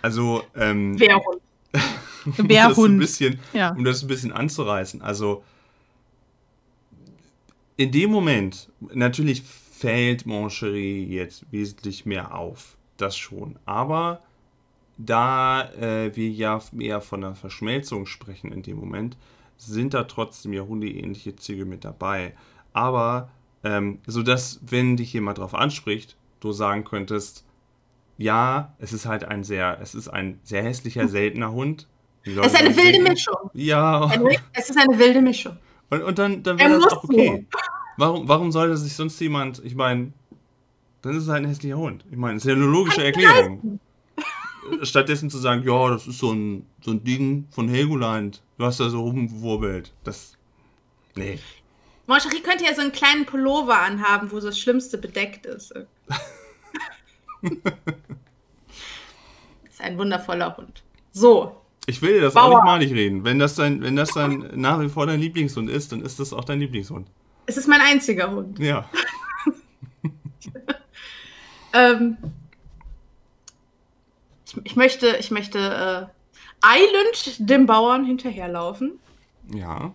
[0.02, 1.40] Also, ähm, Wehrhund.
[2.40, 3.74] um das ein bisschen, Ja.
[3.76, 5.04] um das ein bisschen anzureißen.
[5.04, 5.44] Also,
[7.78, 12.76] in dem Moment, natürlich fällt Moncherie jetzt wesentlich mehr auf.
[12.98, 13.60] Das schon.
[13.66, 14.24] Aber
[14.98, 19.16] da äh, wir ja eher von einer Verschmelzung sprechen in dem Moment,
[19.58, 22.34] sind da trotzdem ja hundeähnliche Züge mit dabei.
[22.74, 23.30] Aber,
[23.64, 27.46] ähm, so dass, wenn dich jemand drauf anspricht, du sagen könntest,
[28.18, 31.88] ja, es ist halt ein sehr, es ist ein sehr hässlicher, seltener Hund.
[32.24, 33.50] Es ist eine wilde denken, Mischung.
[33.54, 34.12] Ja,
[34.54, 35.58] Es ist eine wilde Mischung.
[35.90, 37.46] und, und dann, dann wäre das auch okay.
[37.98, 40.14] Warum, warum sollte sich sonst jemand, ich meine,
[41.02, 42.06] dann ist es halt ein hässlicher Hund.
[42.12, 43.80] Ich meine, das ist ja eine logische Erklärung.
[44.84, 48.80] Stattdessen zu sagen, ja, das ist so ein, so ein Ding von Helgoland, du hast
[48.80, 49.94] da so rumgewurbelt.
[50.04, 50.34] Das.
[51.16, 51.40] Nee.
[52.10, 55.72] Moncherie könnte ja so einen kleinen Pullover anhaben, wo so das Schlimmste bedeckt ist.
[59.70, 60.84] ist ein wundervoller Hund.
[61.12, 62.46] So, Ich will dir das Bauer.
[62.46, 63.24] auch nicht malig reden.
[63.24, 66.34] Wenn das, dein, wenn das dein nach wie vor dein Lieblingshund ist, dann ist das
[66.34, 67.08] auch dein Lieblingshund.
[67.46, 68.60] es ist mein einziger Hund.
[68.60, 68.90] Ja.
[71.72, 72.18] Ähm,
[74.44, 76.08] ich, ich möchte, ich möchte äh,
[76.62, 78.98] eilend dem Bauern hinterherlaufen.
[79.54, 79.94] Ja.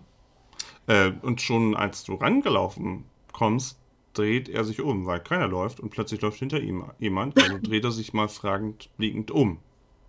[0.87, 3.77] Äh, und schon als du rangelaufen kommst,
[4.13, 7.41] dreht er sich um, weil keiner läuft und plötzlich läuft hinter ihm jemand.
[7.41, 9.59] Also dreht er sich mal fragend blickend um.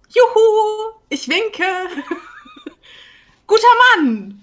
[0.09, 1.65] Juhu, ich winke.
[3.47, 3.63] Guter
[3.97, 4.41] Mann.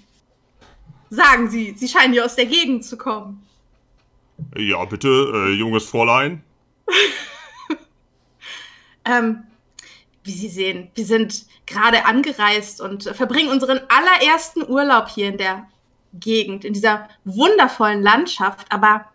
[1.09, 3.45] Sagen Sie, Sie scheinen hier aus der Gegend zu kommen.
[4.57, 6.43] Ja, bitte, äh, junges Fräulein.
[9.05, 9.43] Ähm,
[10.23, 15.67] wie Sie sehen, wir sind gerade angereist und verbringen unseren allerersten Urlaub hier in der
[16.13, 18.67] Gegend, in dieser wundervollen Landschaft.
[18.71, 19.05] Aber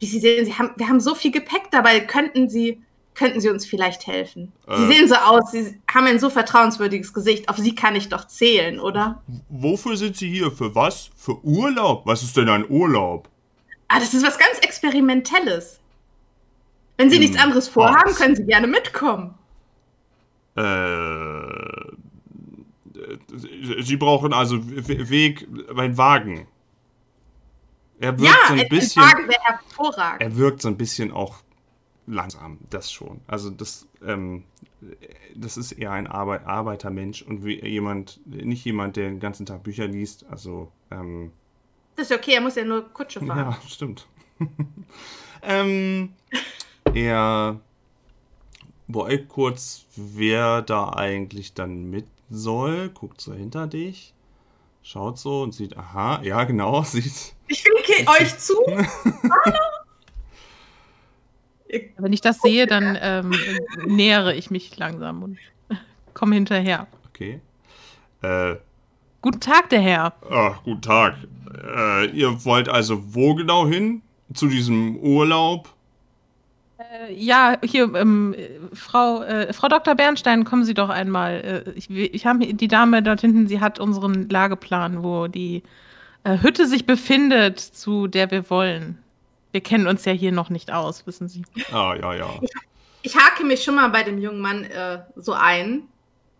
[0.00, 2.00] wie Sie sehen, Sie haben, wir haben so viel Gepäck dabei.
[2.00, 2.80] Könnten Sie,
[3.14, 4.52] könnten Sie uns vielleicht helfen?
[4.66, 4.92] Sie Äh.
[4.92, 7.48] sehen so aus, Sie haben ein so vertrauenswürdiges Gesicht.
[7.48, 9.22] Auf Sie kann ich doch zählen, oder?
[9.48, 10.50] Wofür sind Sie hier?
[10.50, 11.10] Für was?
[11.16, 12.06] Für Urlaub?
[12.06, 13.28] Was ist denn ein Urlaub?
[13.88, 15.78] Ah, das ist was ganz Experimentelles.
[16.96, 18.16] Wenn Sie Hm, nichts anderes vorhaben, was?
[18.16, 19.34] können Sie gerne mitkommen.
[20.56, 20.62] Äh,
[23.34, 26.46] Sie- Sie brauchen also Weg, ein Wagen.
[27.98, 29.02] Er wirkt Ja, so ein, bisschen.
[29.02, 30.22] Wagen wäre hervorragend.
[30.22, 31.36] Er wirkt so ein bisschen auch
[32.06, 33.20] langsam, das schon.
[33.28, 34.42] Also das, ähm,
[35.36, 39.86] das ist eher ein Arbeit Arbeitermensch und jemand, nicht jemand, der den ganzen Tag Bücher
[39.86, 40.24] liest.
[40.28, 41.30] Also, ähm,
[41.94, 43.38] Das ist okay, er muss ja nur Kutsche fahren.
[43.38, 44.08] ja, stimmt.
[45.42, 46.12] ähm,
[46.92, 47.60] er
[48.88, 54.14] beäugt kurz, wer da eigentlich dann mit soll, guckt so hinter dich,
[54.82, 57.34] schaut so und sieht, aha, ja, genau, sieht.
[57.48, 58.54] Ich winke euch zu.
[61.96, 63.34] Wenn ich das sehe, dann ähm,
[63.86, 65.38] nähere ich mich langsam und
[66.14, 66.86] komme hinterher.
[67.08, 67.40] Okay.
[68.22, 68.56] Äh,
[69.22, 70.14] Guten Tag, der Herr.
[70.28, 71.14] Ach, guten Tag.
[71.64, 74.02] Äh, ihr wollt also wo genau hin?
[74.34, 75.68] Zu diesem Urlaub?
[76.90, 79.94] Äh, ja, hier, ähm, äh, Frau, äh, Frau Dr.
[79.94, 81.64] Bernstein, kommen Sie doch einmal.
[81.66, 85.62] Äh, ich ich habe die Dame dort hinten, sie hat unseren Lageplan, wo die
[86.24, 88.98] äh, Hütte sich befindet, zu der wir wollen.
[89.52, 91.44] Wir kennen uns ja hier noch nicht aus, wissen Sie.
[91.72, 92.40] Ah, ja, ja.
[93.02, 95.82] Ich hake mich schon mal bei dem jungen Mann äh, so ein.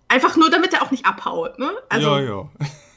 [0.08, 1.70] Einfach nur, damit er auch nicht abhaut, ne?
[1.88, 2.50] Also, ja, ja.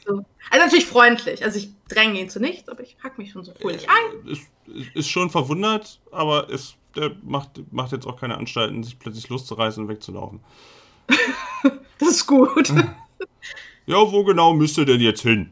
[0.06, 0.24] So.
[0.50, 1.44] also natürlich freundlich.
[1.44, 4.28] Also ich dränge ihn zu nichts, aber ich hake mich schon so fröhlich ein.
[4.28, 4.48] Ist,
[4.94, 9.82] ist schon verwundert, aber ist, der macht, macht jetzt auch keine Anstalten, sich plötzlich loszureißen
[9.82, 10.40] und wegzulaufen.
[11.98, 12.70] Das ist gut.
[13.86, 15.50] Ja, wo genau müsst ihr denn jetzt hin?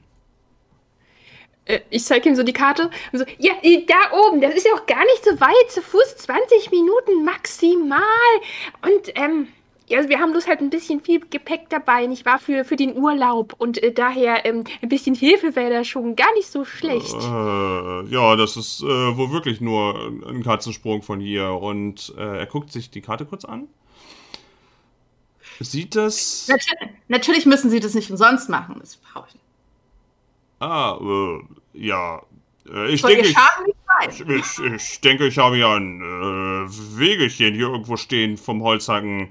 [1.65, 3.55] Äh, Ich zeige ihm so die Karte und so, ja,
[3.87, 8.01] da oben, das ist ja auch gar nicht so weit, zu Fuß 20 Minuten maximal.
[8.83, 9.49] Und, ähm,
[9.93, 12.97] also wir haben bloß halt ein bisschen viel Gepäck dabei, nicht wahr, für, für den
[12.97, 13.55] Urlaub.
[13.59, 17.15] Und äh, daher, ähm, ein bisschen Hilfe wäre da schon gar nicht so schlecht.
[17.15, 21.51] Äh, ja, das ist äh, wohl wirklich nur ein Katzensprung von hier.
[21.51, 23.69] Und äh, er guckt sich die Karte kurz an.
[25.61, 26.49] Sieht das.
[26.49, 28.77] Natürlich, natürlich müssen sie das nicht umsonst machen.
[28.81, 29.45] Das brauche ich nicht.
[30.61, 31.41] Ah, äh,
[31.75, 32.23] ja.
[32.69, 33.29] Äh, ich Soll denke,
[34.09, 39.29] ich, ich, ich denke, ich habe ja ein äh, Wegelchen hier irgendwo stehen vom Holzhacken.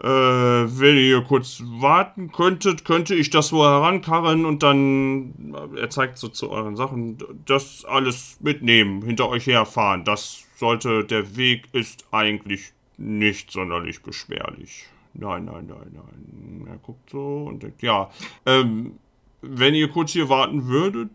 [0.00, 6.18] Äh, wenn ihr kurz warten könntet, könnte ich das wohl herankarren und dann, er zeigt
[6.18, 10.04] so zu euren Sachen, das alles mitnehmen, hinter euch herfahren.
[10.04, 14.86] Das sollte, der Weg ist eigentlich nicht sonderlich beschwerlich.
[15.14, 16.66] Nein, nein, nein, nein.
[16.68, 18.10] Er guckt so und denkt, ja,
[18.46, 18.98] ähm,
[19.42, 21.10] wenn ihr kurz hier warten würdet,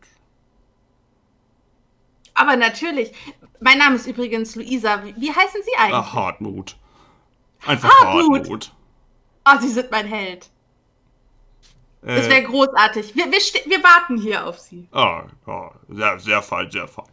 [2.33, 3.11] Aber natürlich.
[3.59, 5.03] Mein Name ist übrigens Luisa.
[5.03, 5.95] Wie, wie heißen Sie eigentlich?
[5.95, 6.77] Ach, Hartmut.
[7.65, 8.39] Einfach Hartmut.
[8.39, 8.73] Hartmut.
[9.45, 10.49] Oh, Sie sind mein Held.
[12.01, 13.15] Das Äh, wäre großartig.
[13.15, 13.31] Wir, wir,
[13.71, 14.87] wir warten hier auf Sie.
[14.91, 17.05] ah, ja, sehr, sehr fein, sehr fein.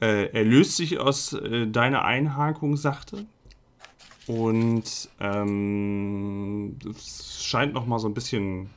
[0.00, 3.26] Äh, er löst sich aus äh, deiner Einhakung sachte.
[4.26, 8.70] Und ähm, es scheint noch mal so ein bisschen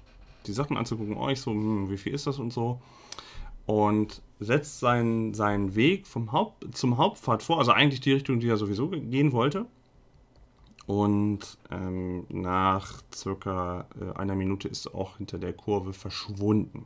[0.48, 2.82] die Sachen anzugucken, euch so, hm, wie viel ist das und so.
[3.66, 8.50] Und setzt seinen, seinen Weg vom Haupt, zum Hauptpfad vor, also eigentlich die Richtung, die
[8.50, 9.66] er sowieso ge- gehen wollte.
[10.86, 16.86] Und ähm, nach circa äh, einer Minute ist er auch hinter der Kurve verschwunden.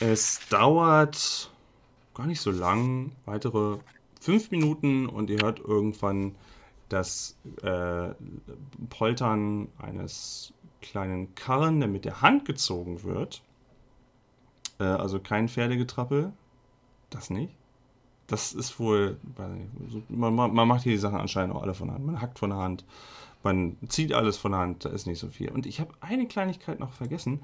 [0.00, 1.50] Es dauert
[2.14, 3.78] gar nicht so lang, weitere
[4.20, 6.34] fünf Minuten und ihr hört irgendwann
[6.88, 8.10] das äh,
[8.90, 13.42] Poltern eines kleinen Karren, der mit der Hand gezogen wird.
[14.78, 16.32] Äh, also kein Pferdegetrappel,
[17.10, 17.54] das nicht.
[18.26, 19.18] Das ist wohl.
[20.08, 22.04] Man, man, macht hier die Sachen anscheinend auch alle von Hand.
[22.04, 22.84] Man hackt von der Hand.
[23.42, 24.84] Man zieht alles von der Hand.
[24.84, 25.50] Da ist nicht so viel.
[25.50, 27.40] Und ich habe eine Kleinigkeit noch vergessen.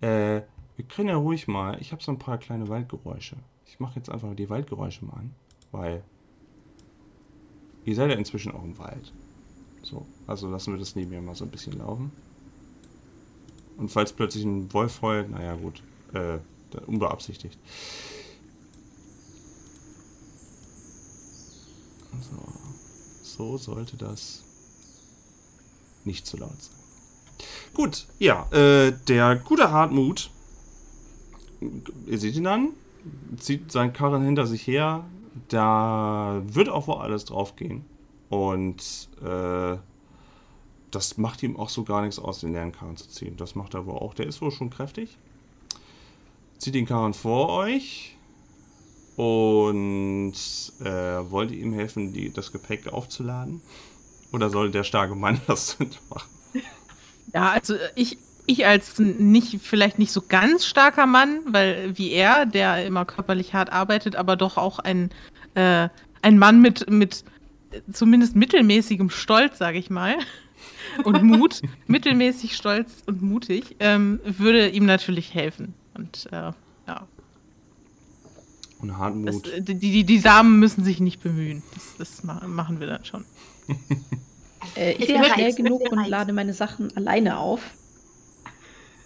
[0.00, 0.42] Äh,
[0.76, 1.78] wir können ja ruhig mal.
[1.80, 3.36] Ich habe so ein paar kleine Waldgeräusche.
[3.66, 5.34] Ich mache jetzt einfach die Waldgeräusche mal an.
[5.70, 6.02] Weil.
[7.84, 9.12] Ihr seid ja inzwischen auch im Wald.
[9.82, 12.12] So, also lassen wir das neben mir mal so ein bisschen laufen.
[13.76, 15.82] Und falls plötzlich ein Wolf heult, naja gut,
[16.14, 16.38] äh,
[16.86, 17.58] unbeabsichtigt.
[23.36, 24.42] So, so sollte das
[26.04, 26.74] nicht zu laut sein.
[27.72, 30.30] Gut, ja, äh, der gute Hartmut,
[32.06, 32.68] ihr seht ihn dann,
[33.38, 35.04] zieht seinen Karren hinter sich her,
[35.48, 37.86] da wird auch wohl alles drauf gehen.
[38.28, 39.78] Und äh,
[40.90, 43.36] das macht ihm auch so gar nichts aus, den leeren Karren zu ziehen.
[43.38, 44.12] Das macht er wohl auch.
[44.12, 45.16] Der ist wohl schon kräftig.
[46.58, 48.16] Zieht den Karren vor euch
[49.16, 50.34] und
[50.80, 53.60] äh, wollt ihr ihm helfen, die, das Gepäck aufzuladen?
[54.32, 56.30] Oder soll der starke Mann das machen?
[57.34, 62.46] Ja, also ich, ich als nicht, vielleicht nicht so ganz starker Mann, weil wie er,
[62.46, 65.10] der immer körperlich hart arbeitet, aber doch auch ein,
[65.54, 65.88] äh,
[66.22, 67.24] ein Mann mit, mit
[67.90, 70.16] zumindest mittelmäßigem Stolz, sage ich mal,
[71.04, 75.74] und Mut, mittelmäßig stolz und mutig, ähm, würde ihm natürlich helfen.
[75.94, 76.52] Und äh,
[76.88, 77.06] ja.
[78.82, 79.46] Und Hartmut.
[79.46, 81.62] Das, äh, die, die, die Damen müssen sich nicht bemühen.
[81.74, 83.24] Das, das machen wir dann schon.
[84.76, 87.60] äh, ich bin schnell genug und lade meine Sachen alleine auf.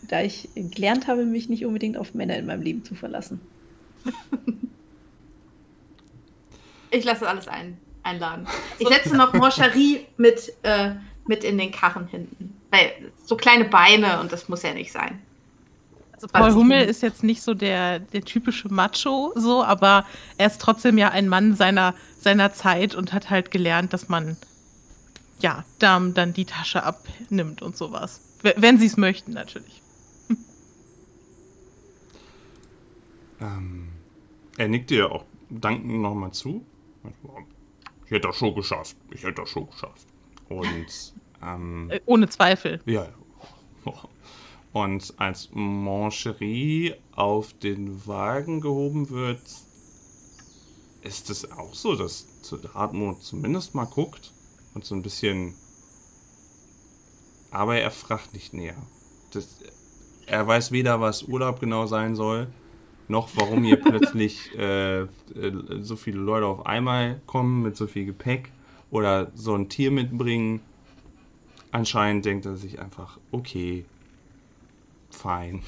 [0.08, 3.40] Da ich gelernt habe, mich nicht unbedingt auf Männer in meinem Leben zu verlassen.
[6.92, 8.46] Ich lasse alles ein einladen.
[8.78, 10.92] Ich setze noch Moncherie mit, äh,
[11.26, 12.56] mit in den Karren hinten.
[12.70, 12.92] Weil
[13.24, 15.20] so kleine Beine und das muss ja nicht sein.
[16.16, 20.06] Also Paul Hummel ist jetzt nicht so der, der typische Macho, so, aber
[20.38, 24.38] er ist trotzdem ja ein Mann seiner, seiner Zeit und hat halt gelernt, dass man
[25.40, 28.22] ja Damen dann die Tasche abnimmt und sowas.
[28.42, 29.82] Wenn sie es möchten, natürlich.
[33.38, 33.88] Ähm,
[34.56, 36.64] er nickt dir auch dankend nochmal zu.
[38.06, 38.96] Ich hätte das schon geschafft.
[39.10, 40.06] Ich hätte das schon geschafft.
[40.48, 40.86] Und.
[41.42, 42.80] Ähm, äh, Ohne Zweifel.
[42.86, 43.08] Ja.
[44.76, 49.40] Und als Mancherie auf den Wagen gehoben wird,
[51.00, 52.26] ist es auch so, dass
[52.74, 54.34] Hartmut zumindest mal guckt
[54.74, 55.54] und so ein bisschen.
[57.50, 58.76] Aber er fragt nicht näher.
[59.32, 59.48] Das,
[60.26, 62.46] er weiß weder, was Urlaub genau sein soll,
[63.08, 65.06] noch, warum hier plötzlich äh, äh,
[65.80, 68.52] so viele Leute auf einmal kommen mit so viel Gepäck
[68.90, 70.60] oder so ein Tier mitbringen.
[71.70, 73.86] Anscheinend denkt er sich einfach, okay,
[75.16, 75.62] fein.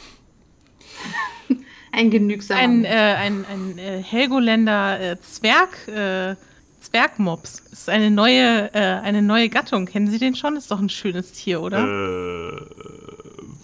[1.93, 2.61] ein genügsamer.
[2.61, 6.37] Ein, äh, ein, ein äh, Helgoländer äh, Zwerg, äh,
[6.81, 7.65] Zwergmops.
[7.71, 9.87] Das ist eine neue, äh, eine neue Gattung.
[9.87, 10.57] Kennen Sie den schon?
[10.57, 11.79] Ist doch ein schönes Tier, oder?
[11.79, 12.61] Äh,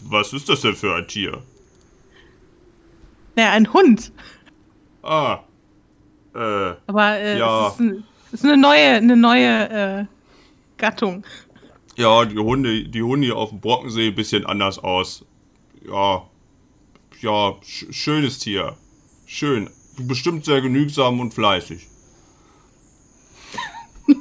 [0.02, 1.42] was ist das denn für ein Tier?
[3.36, 4.12] Naja, ein Hund.
[5.02, 5.40] Ah.
[6.34, 6.74] Äh.
[6.86, 7.68] Aber äh, ja.
[7.68, 10.04] es ist, ein, ist, eine neue, eine neue äh,
[10.78, 11.24] Gattung.
[11.96, 15.24] Ja, die Hunde, die Hunde hier auf dem Brocken sehen ein bisschen anders aus.
[15.86, 16.28] Ja.
[17.20, 18.76] Ja, sch schönes Tier.
[19.26, 19.70] Schön.
[19.98, 21.86] Bestimmt sehr genügsam und fleißig.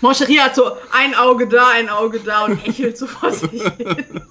[0.00, 4.22] Moncherie hat so ein Auge da, ein Auge da und hechelt so vor sich hin.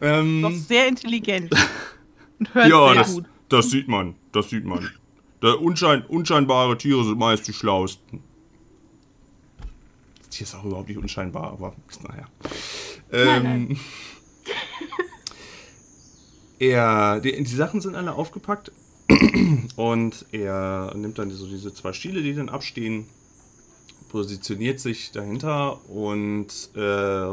[0.00, 1.52] Ähm, Doch sehr intelligent.
[2.38, 3.24] Und hört ja, sehr das, gut.
[3.48, 4.14] das sieht man.
[4.32, 4.88] Das sieht man.
[5.42, 8.22] Der unschein, unscheinbare Tiere sind meist die schlauesten.
[10.30, 11.74] Tier ist auch überhaupt nicht unscheinbar, aber
[12.08, 12.28] naja.
[13.12, 13.80] Ähm, nein, nein.
[16.58, 18.72] er, die, die Sachen sind alle aufgepackt
[19.76, 23.06] und er nimmt dann so diese zwei Stiele, die dann abstehen,
[24.08, 27.30] positioniert sich dahinter und äh,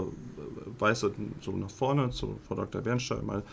[0.79, 1.05] weist
[1.41, 2.81] so nach vorne zu Frau Dr.
[2.81, 3.43] Bernstein mal.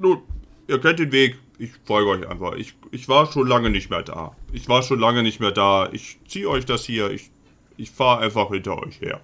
[0.00, 0.22] Nun,
[0.66, 2.54] ihr kennt den Weg, ich folge euch einfach.
[2.54, 4.34] Ich, ich war schon lange nicht mehr da.
[4.52, 5.88] Ich war schon lange nicht mehr da.
[5.92, 7.10] Ich ziehe euch das hier.
[7.10, 7.30] Ich,
[7.76, 9.20] ich fahre einfach hinter euch her.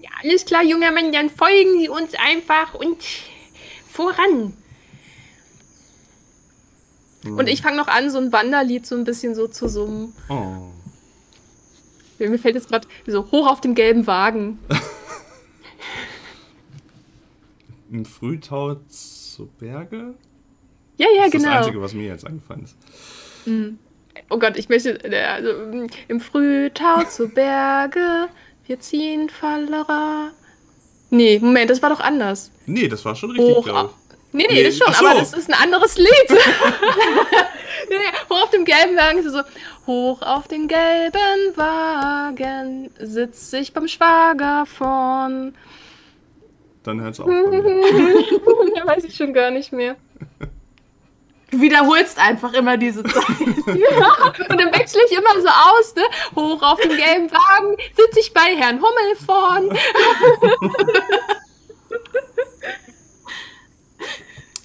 [0.00, 2.98] Ja, alles klar, junger Mann, dann folgen Sie uns einfach und
[3.88, 4.54] voran.
[7.24, 10.12] Und ich fange noch an, so ein Wanderlied so ein bisschen so zu summen.
[10.28, 10.72] Oh.
[12.18, 14.58] Mir fällt jetzt gerade so hoch auf dem gelben Wagen.
[17.90, 20.14] Im Frühtau zu Berge?
[20.96, 21.48] Ja, ja, das genau.
[21.48, 22.76] Das Einzige, was mir jetzt eingefallen ist.
[23.46, 23.78] Mhm.
[24.30, 24.90] Oh Gott, ich möchte.
[25.04, 25.50] Äh, also,
[26.08, 28.28] Im Frühtau zu Berge,
[28.66, 30.30] wir ziehen Fallera.
[31.10, 32.50] Nee, Moment, das war doch anders.
[32.66, 34.02] Nee, das war schon richtig, glaube ich.
[34.34, 35.04] Nee, nee, das schon, so.
[35.04, 36.08] aber das ist ein anderes Lied.
[37.90, 37.96] nee,
[38.30, 39.42] hoch auf dem gelben Wagen ist so,
[39.86, 45.54] hoch auf den gelben Wagen sitzt sich beim Schwager von.
[46.82, 47.28] Dann hört's auf.
[47.28, 49.96] ja, weiß ich schon gar nicht mehr.
[51.52, 53.26] Du wiederholst einfach immer diese Zeit.
[53.66, 56.02] ja, und dann wechsle ich immer so aus, ne?
[56.34, 59.78] Hoch auf dem gelben Wagen sitze ich bei Herrn Hummel vorn.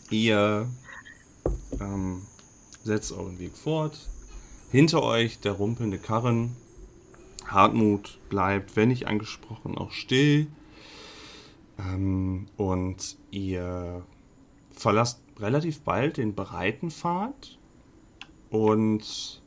[0.09, 0.69] Ihr
[1.81, 2.25] ähm,
[2.85, 3.97] setzt euren Weg fort.
[4.71, 6.55] Hinter euch der rumpelnde Karren.
[7.45, 10.47] Hartmut bleibt, wenn nicht angesprochen, auch still.
[11.77, 14.03] Ähm, und ihr
[14.71, 17.57] verlasst relativ bald den breiten Pfad.
[18.49, 19.41] Und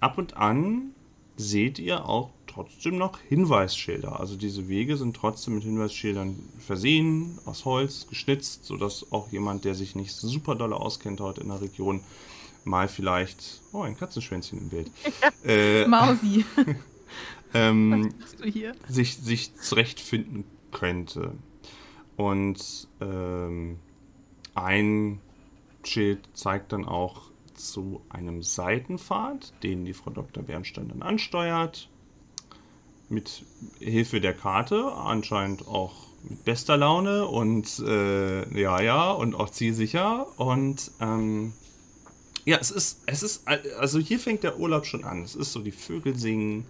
[0.00, 0.94] ab und an
[1.36, 4.18] seht ihr auch trotzdem noch Hinweisschilder.
[4.18, 9.74] Also diese Wege sind trotzdem mit Hinweisschildern versehen, aus Holz, geschnitzt, sodass auch jemand, der
[9.74, 12.00] sich nicht super doll auskennt heute in der Region,
[12.64, 14.90] mal vielleicht, oh, ein Katzenschwänzchen im Bild.
[15.44, 16.44] Ja, äh, Mausi.
[17.54, 18.12] ähm,
[18.88, 21.32] sich, sich zurechtfinden könnte.
[22.16, 23.78] Und ähm,
[24.56, 25.20] ein
[25.84, 30.42] Schild zeigt dann auch zu einem Seitenpfad, den die Frau Dr.
[30.42, 31.88] Bernstein dann ansteuert
[33.08, 33.44] mit
[33.78, 35.94] Hilfe der Karte, anscheinend auch
[36.28, 40.26] mit bester Laune und äh, ja, ja, und auch zielsicher.
[40.38, 41.52] Und ähm,
[42.44, 45.22] ja, es ist, es ist, also hier fängt der Urlaub schon an.
[45.22, 46.66] Es ist so, die Vögel singen,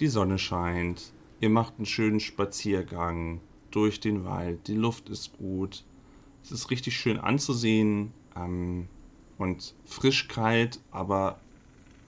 [0.00, 5.84] die Sonne scheint, ihr macht einen schönen Spaziergang durch den Wald, die Luft ist gut,
[6.42, 8.88] es ist richtig schön anzusehen ähm,
[9.38, 11.40] und frisch kalt, aber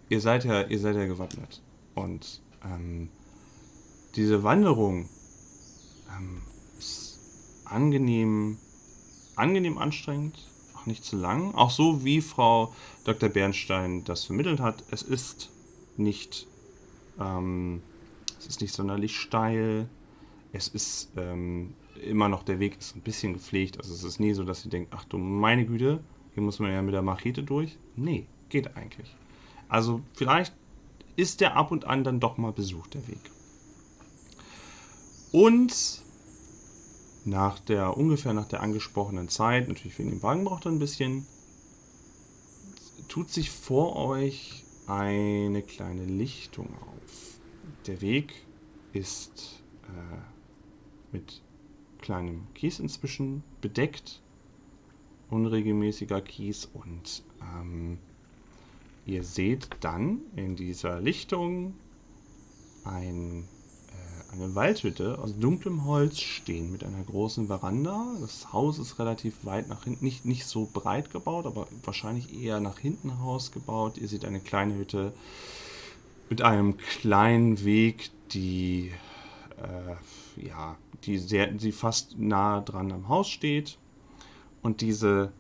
[0.09, 1.62] ihr seid ja, ihr seid ja gewappnet.
[1.95, 3.09] Und ähm,
[4.14, 5.09] diese Wanderung
[6.16, 6.43] ähm,
[6.78, 7.18] ist
[7.64, 8.59] angenehm,
[9.37, 10.39] angenehm anstrengend,
[10.76, 11.55] auch nicht zu lang.
[11.55, 12.74] Auch so wie Frau
[13.05, 13.28] Dr.
[13.28, 14.85] Bernstein das vermittelt hat.
[14.91, 15.51] Es ist
[15.97, 16.47] nicht,
[17.20, 17.83] ähm,
[18.39, 19.89] es ist nicht sonderlich steil.
[20.53, 23.78] Es ist ähm, immer noch, der Weg ist ein bisschen gepflegt.
[23.78, 26.03] Also es ist nie so, dass sie denkt, ach du meine Güte,
[26.34, 27.78] hier muss man ja mit der Machete durch.
[27.96, 29.14] Nee, geht eigentlich.
[29.68, 30.55] Also vielleicht
[31.16, 33.20] ist der ab und an dann doch mal besucht, der Weg.
[35.30, 36.03] Und
[37.24, 41.26] nach der, ungefähr nach der angesprochenen Zeit, natürlich wegen dem Wagen braucht er ein bisschen,
[43.09, 47.40] tut sich vor euch eine kleine Lichtung auf.
[47.86, 48.32] Der Weg
[48.92, 51.42] ist äh, mit
[52.03, 54.20] kleinem Kies inzwischen bedeckt,
[55.30, 57.98] unregelmäßiger Kies und ähm,
[59.07, 61.74] ihr seht dann in dieser Lichtung
[62.84, 63.48] ein
[64.32, 68.07] eine Waldhütte aus dunklem Holz stehen mit einer großen Veranda.
[68.20, 72.59] Das Haus ist relativ weit nach hinten, nicht, nicht so breit gebaut, aber wahrscheinlich eher
[72.59, 73.98] nach hinten raus gebaut.
[73.98, 75.12] Ihr seht eine kleine Hütte
[76.30, 78.90] mit einem kleinen Weg, die
[79.62, 83.78] äh, ja, die sehr, die fast nah dran am Haus steht.
[84.62, 85.32] Und diese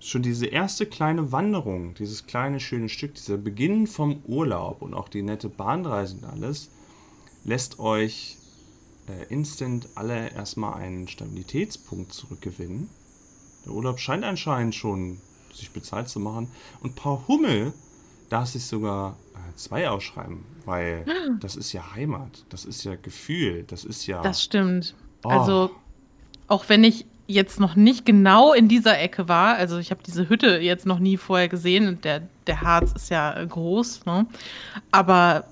[0.00, 5.08] schon diese erste kleine Wanderung, dieses kleine schöne Stück, dieser Beginn vom Urlaub und auch
[5.08, 6.70] die nette Bahnreise und alles,
[7.44, 8.38] lässt euch
[9.08, 12.88] äh, instant alle erstmal einen Stabilitätspunkt zurückgewinnen.
[13.66, 15.20] Der Urlaub scheint anscheinend schon
[15.52, 16.50] sich bezahlt zu machen.
[16.82, 17.72] Und Paar Hummel
[18.30, 19.18] darf sich sogar
[19.54, 21.36] zwei ausschreiben, weil ah.
[21.40, 24.22] das ist ja Heimat, das ist ja Gefühl, das ist ja.
[24.22, 24.94] Das stimmt.
[25.24, 25.28] Oh.
[25.28, 25.70] Also,
[26.48, 30.28] auch wenn ich jetzt noch nicht genau in dieser Ecke war, also ich habe diese
[30.28, 34.26] Hütte jetzt noch nie vorher gesehen und der, der Harz ist ja groß, ne?
[34.90, 35.44] aber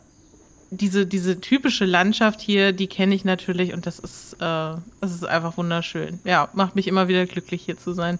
[0.70, 4.82] diese, diese typische Landschaft hier, die kenne ich natürlich und das ist, äh, das
[5.14, 6.18] ist einfach wunderschön.
[6.24, 8.18] Ja, macht mich immer wieder glücklich, hier zu sein.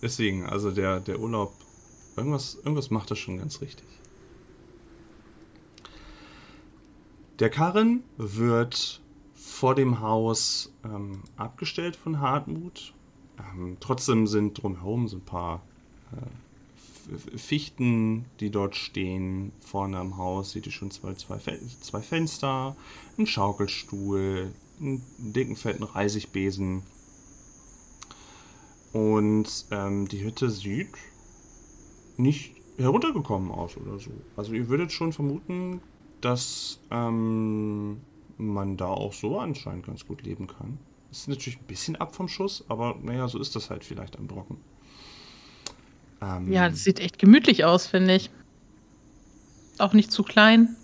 [0.00, 1.54] Deswegen, also der, der Urlaub,
[2.16, 3.86] irgendwas, irgendwas macht er schon ganz richtig.
[7.40, 9.00] Der Karren wird
[9.34, 12.94] vor dem Haus ähm, abgestellt von Hartmut.
[13.38, 15.62] Ähm, trotzdem sind drumherum so ein paar
[16.12, 19.52] äh, Fichten, die dort stehen.
[19.60, 21.38] Vorne am Haus seht ihr schon zwei, zwei,
[21.80, 22.76] zwei Fenster,
[23.18, 26.82] einen Schaukelstuhl, einen dicken, fetten Reisigbesen.
[28.92, 30.88] Und ähm, die Hütte sieht
[32.16, 34.12] nicht heruntergekommen aus oder so.
[34.36, 35.80] Also ihr würdet schon vermuten,
[36.24, 38.00] dass ähm,
[38.38, 40.78] man da auch so anscheinend ganz gut leben kann.
[41.10, 44.26] Ist natürlich ein bisschen ab vom Schuss, aber naja, so ist das halt vielleicht am
[44.26, 44.56] Brocken.
[46.20, 48.30] Ähm, ja, das sieht echt gemütlich aus, finde ich.
[49.78, 50.76] Auch nicht zu klein.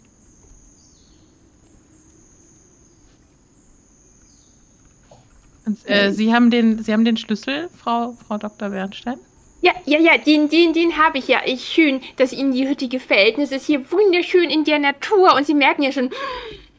[5.65, 8.71] Ganz Äh, Sie, haben den, Sie haben den Schlüssel, Frau, Frau Dr.
[8.71, 9.19] Bernstein?
[9.63, 11.41] Ja, ja, ja, den, den, den habe ich ja.
[11.45, 13.39] Ich schön, dass Ihnen die Hütte gefällt.
[13.39, 15.35] Es ist hier wunderschön in der Natur.
[15.35, 16.11] Und Sie merken ja schon,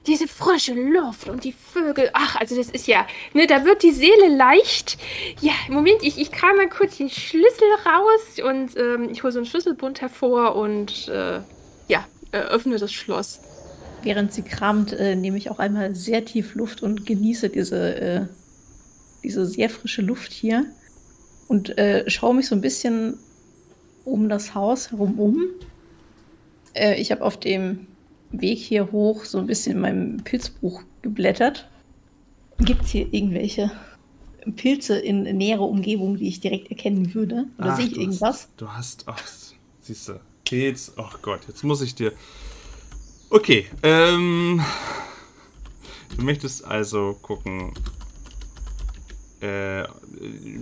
[0.08, 2.10] diese frische Luft und die Vögel.
[2.14, 4.98] Ach, also das ist ja, ne, da wird die Seele leicht.
[5.42, 9.40] Ja, Moment, ich, ich kam mal kurz den Schlüssel raus und ähm, ich hole so
[9.40, 11.42] einen Schlüsselbund hervor und äh,
[11.88, 13.42] ja, öffne das Schloss.
[14.02, 18.26] Während sie kramt, äh, nehme ich auch einmal sehr tief Luft und genieße diese, äh,
[19.24, 20.66] diese sehr frische Luft hier
[21.52, 23.20] und äh, schaue mich so ein bisschen
[24.06, 25.48] um das Haus herum um.
[26.74, 27.88] Äh, ich habe auf dem
[28.32, 31.70] Weg hier hoch so ein bisschen in meinem Pilzbuch geblättert.
[32.60, 33.70] Gibt es hier irgendwelche
[34.56, 37.48] Pilze in näherer Umgebung, die ich direkt erkennen würde?
[37.58, 38.44] Oder sehe ich irgendwas?
[38.44, 39.22] Hast, du hast, ach,
[39.82, 42.14] siehst du, Pilz, ach Gott, jetzt muss ich dir.
[43.30, 44.62] Okay, ähm.
[46.16, 47.74] Du möchtest also gucken,
[49.42, 49.84] äh,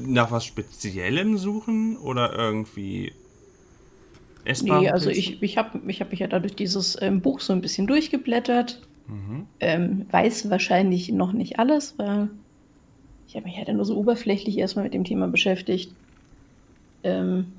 [0.07, 3.13] nach was Speziellem suchen oder irgendwie
[4.45, 4.81] essbar?
[4.81, 7.61] Nee, also ich, ich habe ich hab mich ja dadurch dieses ähm, Buch so ein
[7.61, 8.81] bisschen durchgeblättert.
[9.07, 9.47] Mhm.
[9.59, 12.29] Ähm, weiß wahrscheinlich noch nicht alles, weil
[13.27, 15.91] ich habe mich halt nur so oberflächlich erstmal mit dem Thema beschäftigt.
[17.03, 17.53] Ähm,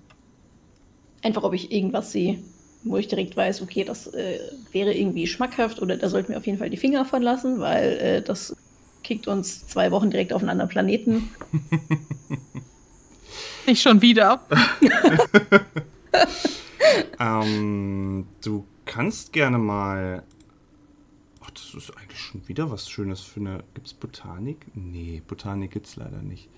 [1.23, 2.39] einfach, ob ich irgendwas sehe,
[2.85, 4.39] wo ich direkt weiß, okay, das äh,
[4.73, 7.99] wäre irgendwie schmackhaft oder da sollten wir auf jeden Fall die Finger von lassen, weil
[7.99, 8.57] äh, das
[9.03, 11.31] kickt uns zwei Wochen direkt auf einen anderen Planeten.
[13.67, 14.41] Nicht schon wieder.
[17.19, 20.23] ähm, du kannst gerne mal.
[21.41, 23.65] Ach, das ist eigentlich schon wieder was Schönes für eine.
[23.75, 24.67] Gibt's Botanik?
[24.75, 26.49] Nee, Botanik gibt's leider nicht.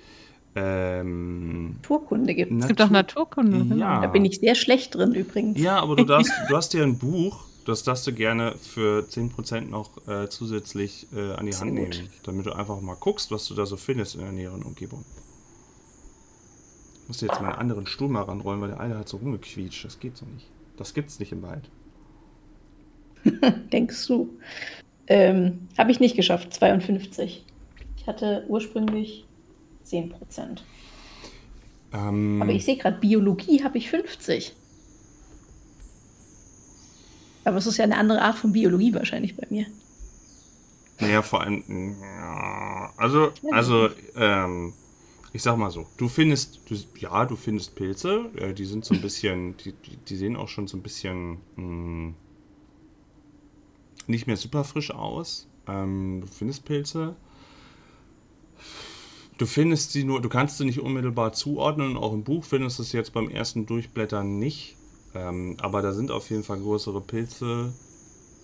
[0.54, 2.60] Ähm, Naturkunde gibt es.
[2.60, 3.74] Es gibt auch Naturkunde.
[3.76, 4.00] Ja.
[4.00, 5.58] Da bin ich sehr schlecht drin übrigens.
[5.58, 9.62] Ja, aber du, darfst, du hast dir ein Buch das darfst du gerne für 10%
[9.62, 13.54] noch äh, zusätzlich äh, an die Hand nehmen, damit du einfach mal guckst, was du
[13.54, 15.04] da so findest in der näheren Umgebung.
[17.02, 19.84] Ich muss jetzt meinen anderen Stuhl mal ranrollen, weil der eine hat so rumgequietscht.
[19.84, 20.46] Das geht so nicht.
[20.76, 21.68] Das gibt's nicht im Wald.
[23.72, 24.30] Denkst du?
[25.06, 27.44] Ähm, Habe ich nicht geschafft, 52.
[27.96, 29.26] Ich hatte ursprünglich
[29.86, 30.60] 10%.
[31.92, 34.54] Ähm, Aber ich sehe gerade, Biologie habe ich 50.
[37.44, 39.66] Aber es ist ja eine andere Art von Biologie wahrscheinlich bei mir.
[41.00, 41.96] Naja, vor allem.
[42.00, 44.72] Ja, also, also, ähm,
[45.32, 48.94] ich sag mal so, du findest, du, ja, du findest Pilze, äh, die sind so
[48.94, 49.72] ein bisschen, die,
[50.08, 52.14] die sehen auch schon so ein bisschen mh, hm,
[54.06, 55.48] nicht mehr super frisch aus.
[55.66, 57.16] Ähm, du findest Pilze.
[59.38, 61.96] Du findest sie nur, du kannst sie nicht unmittelbar zuordnen.
[61.96, 64.76] Auch im Buch findest du es jetzt beim ersten Durchblättern nicht.
[65.14, 67.72] Ähm, aber da sind auf jeden Fall größere Pilze,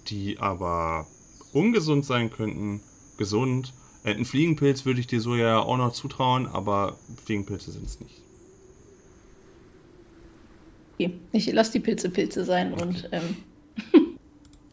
[0.09, 1.07] die aber
[1.53, 2.81] ungesund sein könnten.
[3.17, 3.73] Gesund.
[4.05, 8.01] Äh, ein Fliegenpilz würde ich dir so ja auch noch zutrauen, aber Fliegenpilze sind es
[8.01, 8.23] nicht.
[10.95, 11.13] Okay.
[11.33, 12.83] Ich lasse die Pilze Pilze sein okay.
[12.83, 13.09] und.
[13.13, 13.37] Ähm.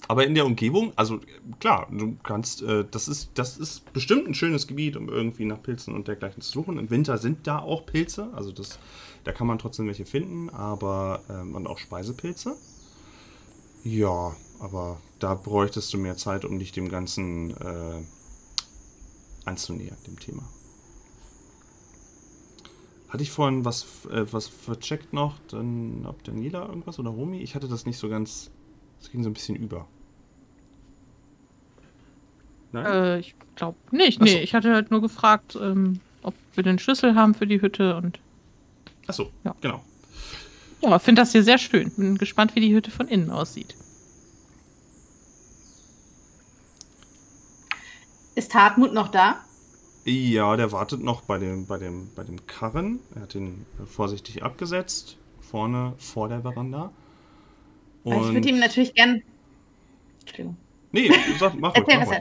[0.07, 1.19] aber in der Umgebung, also
[1.59, 5.61] klar, du kannst, äh, das ist, das ist bestimmt ein schönes Gebiet, um irgendwie nach
[5.61, 6.79] Pilzen und dergleichen zu suchen.
[6.79, 8.79] Im Winter sind da auch Pilze, also das
[9.26, 12.55] da kann man trotzdem welche finden, aber ähm, und auch Speisepilze.
[13.84, 18.03] Ja, aber da bräuchtest du mehr Zeit, um dich dem Ganzen äh,
[19.43, 20.43] anzunähern, dem Thema.
[23.09, 25.39] Hatte ich vorhin was, äh, was vercheckt noch?
[25.49, 27.41] Dann ob Daniela irgendwas oder Romy?
[27.41, 28.51] Ich hatte das nicht so ganz.
[29.01, 29.88] Es ging so ein bisschen über.
[32.71, 32.86] Nein?
[32.86, 34.21] Äh, ich glaube nicht.
[34.21, 37.95] Nee, ich hatte halt nur gefragt, ähm, ob wir den Schlüssel haben für die Hütte
[37.95, 38.19] und
[39.08, 39.56] Achso, ja.
[39.62, 39.84] genau.
[40.82, 41.91] Ja, ich finde das hier sehr schön.
[41.91, 43.76] Bin gespannt, wie die Hütte von innen aussieht.
[48.36, 49.41] Ist Hartmut noch da?
[50.03, 52.99] Ja, der wartet noch bei dem, bei dem, bei dem Karren.
[53.16, 56.91] Er hat ihn vorsichtig abgesetzt, vorne vor der Veranda.
[58.03, 59.24] Und ich würde ihm natürlich gern.
[60.20, 60.58] Entschuldigung.
[60.91, 62.20] Nee, sag, mach ruhig, mach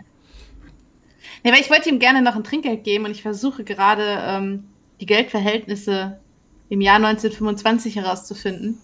[1.42, 4.64] Nee, weil ich wollte ihm gerne noch ein Trinkgeld geben und ich versuche gerade ähm,
[5.00, 6.18] die Geldverhältnisse
[6.68, 8.78] im Jahr 1925 herauszufinden.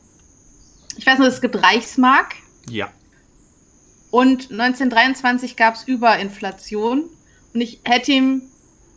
[0.96, 2.34] Ich weiß nur, es gibt Reichsmark.
[2.68, 2.90] Ja.
[4.10, 7.04] Und 1923 gab es Überinflation.
[7.54, 8.42] Und ich hätte ihm.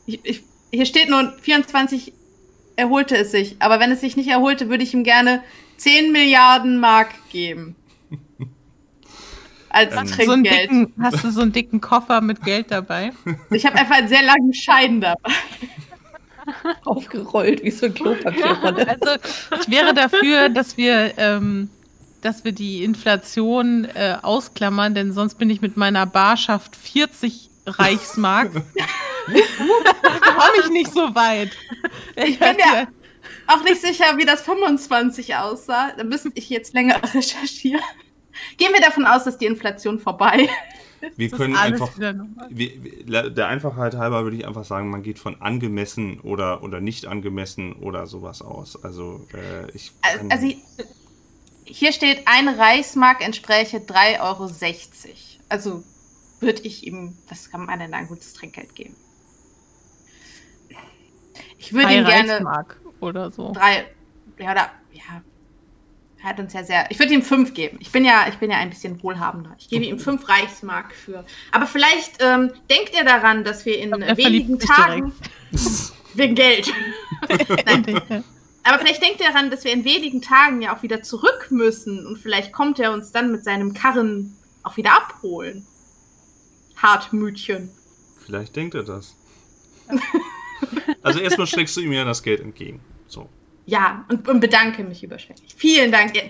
[0.06, 2.14] Ich, ich, hier steht nur 24
[2.76, 3.56] erholte es sich.
[3.60, 5.44] Aber wenn es sich nicht erholte, würde ich ihm gerne
[5.78, 7.76] 10 Milliarden Mark geben.
[9.70, 10.70] Als ähm, Trinkgeld.
[10.70, 13.12] So dicken, hast du so einen dicken Koffer mit Geld dabei?
[13.52, 15.34] Ich habe einfach einen sehr langen Schein dabei.
[16.86, 18.88] aufgerollt wie so ein Klopapierrolle.
[18.88, 19.16] also
[19.62, 21.70] ich wäre dafür, dass wir, ähm,
[22.22, 28.52] dass wir die Inflation äh, ausklammern, denn sonst bin ich mit meiner Barschaft 40 Reichsmark
[29.26, 31.52] komme ich nicht so weit.
[32.16, 32.88] Ich bin ja
[33.48, 35.92] auch nicht sicher, wie das 25 aussah.
[35.96, 37.82] Da müsste ich jetzt länger recherchieren.
[38.58, 40.50] Gehen wir davon aus, dass die Inflation vorbei
[41.16, 41.92] wir können einfach,
[42.50, 47.06] wir, der Einfachheit halber würde ich einfach sagen, man geht von angemessen oder, oder nicht
[47.06, 48.82] angemessen oder sowas aus.
[48.84, 49.92] Also, äh, ich.
[50.30, 50.48] Also,
[51.66, 54.52] hier steht, ein Reichsmark entspräche 3,60 Euro.
[55.50, 55.84] Also,
[56.40, 58.96] würde ich ihm, was kann man denn ein gutes Trinkgeld geben?
[61.58, 62.34] Ich würde ihm gerne.
[62.34, 63.52] Reichsmark oder so.
[63.54, 63.86] Drei,
[64.38, 64.72] ja, oder,
[66.24, 66.90] ja, hat uns ja sehr.
[66.90, 67.78] Ich würde ihm fünf geben.
[67.82, 69.56] Ich bin ja, ich bin ja ein bisschen wohlhabender.
[69.58, 71.26] Ich gebe ihm fünf Reichsmark für.
[71.52, 75.14] Aber vielleicht ähm, denkt ihr daran, dass wir in glaub, wenigen Tagen
[76.14, 76.72] wegen Geld.
[77.66, 78.24] Nein.
[78.64, 82.08] Aber vielleicht denkt ihr daran, dass wir in wenigen Tagen ja auch wieder zurück müssen
[82.08, 85.66] und vielleicht kommt er uns dann mit seinem Karren auch wieder abholen.
[86.78, 87.70] Hartmütchen.
[88.26, 89.16] Vielleicht denkt er das.
[91.02, 92.80] also erstmal streckst du ihm ja das Geld entgegen.
[93.08, 93.30] So
[93.66, 95.54] ja, und, und, bedanke mich überschwänglich.
[95.56, 96.24] Vielen Dank, ihr,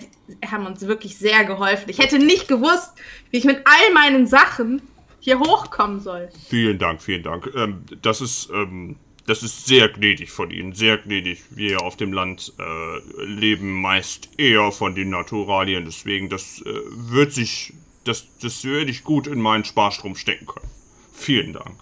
[0.49, 1.89] haben uns wirklich sehr geholfen.
[1.89, 2.91] Ich hätte nicht gewusst,
[3.31, 4.81] wie ich mit all meinen Sachen
[5.19, 6.29] hier hochkommen soll.
[6.47, 7.49] Vielen Dank, vielen Dank.
[7.55, 11.43] Ähm, das ist, ähm, das ist sehr gnädig von Ihnen, sehr gnädig.
[11.49, 17.33] Wir auf dem Land äh, leben meist eher von den Naturalien, deswegen das äh, wird
[17.33, 17.73] sich,
[18.03, 20.69] das, das würde ich gut in meinen Sparstrom stecken können.
[21.13, 21.77] Vielen Dank.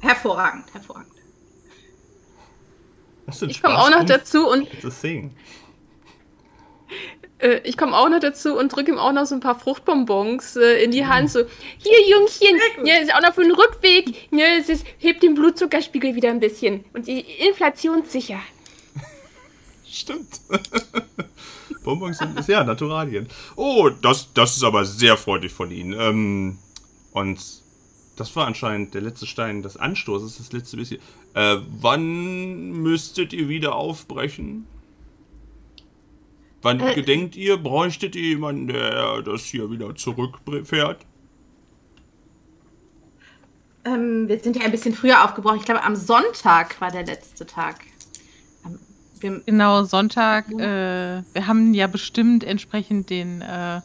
[0.00, 1.11] Hervorragend, hervorragend
[3.42, 4.68] ich komme auch noch dazu und.
[7.42, 10.56] Äh, ich komme auch noch dazu und drücke ihm auch noch so ein paar Fruchtbonbons
[10.56, 11.30] äh, in die Hand.
[11.30, 11.40] So,
[11.78, 14.28] hier, Jungchen, ja, ist auch noch für den Rückweg.
[14.30, 16.84] Ja, es ist, hebt den Blutzuckerspiegel wieder ein bisschen.
[16.92, 18.40] Und die inflationssicher.
[19.84, 20.40] Stimmt.
[21.84, 23.28] Bonbons sind ja Naturalien.
[23.56, 25.92] Oh, das, das ist aber sehr freundlich von Ihnen.
[25.98, 26.58] Ähm,
[27.10, 27.40] und
[28.16, 31.00] das war anscheinend der letzte Stein des Anstoßes, das letzte bisschen.
[31.34, 34.66] Äh, wann müsstet ihr wieder aufbrechen?
[36.60, 41.06] Wann äh, gedenkt ihr, bräuchtet ihr jemanden, der das hier wieder zurückfährt?
[43.84, 45.58] Ähm, wir sind ja ein bisschen früher aufgebrochen.
[45.58, 47.80] Ich glaube, am Sonntag war der letzte Tag.
[49.18, 50.50] Wir genau, Sonntag.
[50.52, 53.80] Äh, wir haben ja bestimmt entsprechend den äh,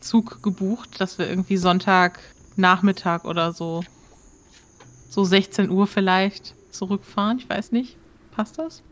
[0.00, 2.20] Zug gebucht, dass wir irgendwie Sonntag
[2.56, 3.82] Nachmittag oder so.
[5.08, 7.38] So 16 Uhr vielleicht zurückfahren.
[7.38, 7.96] Ich weiß nicht.
[8.30, 8.82] Passt das?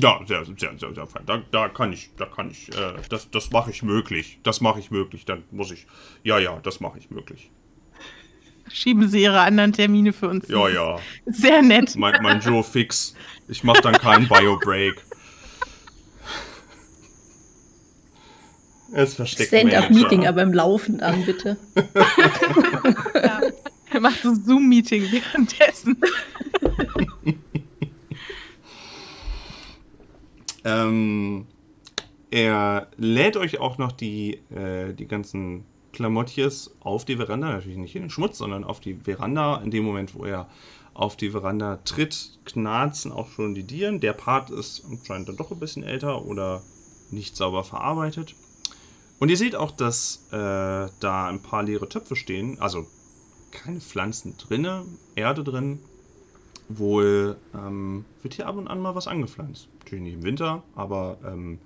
[0.00, 1.22] Ja, sehr, sehr, sehr, sehr fein.
[1.26, 4.38] Da, da kann ich, da kann ich, äh, das, das mache ich möglich.
[4.42, 5.24] Das mache ich möglich.
[5.24, 5.86] Dann muss ich,
[6.22, 7.50] ja, ja, das mache ich möglich.
[8.70, 10.48] Schieben Sie Ihre anderen Termine für uns.
[10.48, 10.98] Ja, ja.
[11.26, 11.94] Sehr nett.
[11.96, 13.14] Mein, mein Joe fix.
[13.48, 15.02] Ich mache dann keinen Bio-Break.
[18.94, 21.56] Es versteckt Stand-up-Meeting, aber im Laufen an, bitte.
[23.14, 23.40] ja.
[23.90, 25.96] Er macht so Zoom-Meeting währenddessen.
[30.64, 31.46] ähm,
[32.30, 37.94] er lädt euch auch noch die, äh, die ganzen Klamottjes auf die Veranda, natürlich nicht
[37.94, 39.56] in den Schmutz, sondern auf die Veranda.
[39.58, 40.48] In dem Moment, wo er
[40.94, 44.00] auf die Veranda tritt, knarzen auch schon die Dieren.
[44.00, 46.62] Der Part ist anscheinend dann doch ein bisschen älter oder
[47.10, 48.34] nicht sauber verarbeitet.
[49.18, 52.86] Und ihr seht auch, dass äh, da ein paar leere Töpfe stehen, also
[53.52, 55.78] keine Pflanzen drinne, Erde drin.
[56.78, 59.68] Wohl ähm, wird hier ab und an mal was angepflanzt.
[59.80, 61.58] Natürlich nicht im Winter, aber ähm,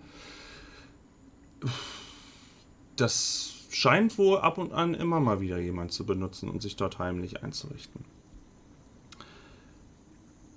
[2.97, 6.99] das scheint wohl ab und an immer mal wieder jemand zu benutzen und sich dort
[6.99, 8.05] heimlich einzurichten.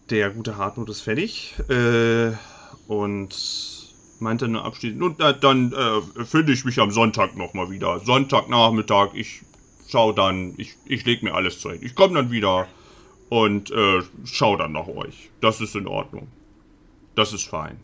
[0.09, 2.31] Der gute Hartmut ist fertig äh,
[2.87, 3.35] und
[4.19, 7.99] meinte nur abschließend, und äh, dann äh, finde ich mich am Sonntag nochmal wieder.
[7.99, 9.41] Sonntagnachmittag, ich
[9.87, 11.83] schau dann, ich, ich leg mir alles zurecht.
[11.83, 12.67] Ich komme dann wieder
[13.29, 15.29] und äh, schau dann nach euch.
[15.41, 16.27] Das ist in Ordnung.
[17.15, 17.79] Das ist fein.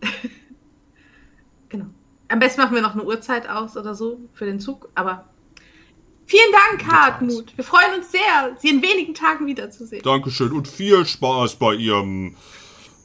[1.68, 1.86] genau.
[2.28, 5.26] Am besten machen wir noch eine Uhrzeit aus oder so für den Zug, aber
[6.24, 7.56] vielen Dank, Hartmut.
[7.56, 10.02] Wir freuen uns sehr, Sie in wenigen Tagen wiederzusehen.
[10.02, 12.36] Dankeschön und viel Spaß bei Ihrem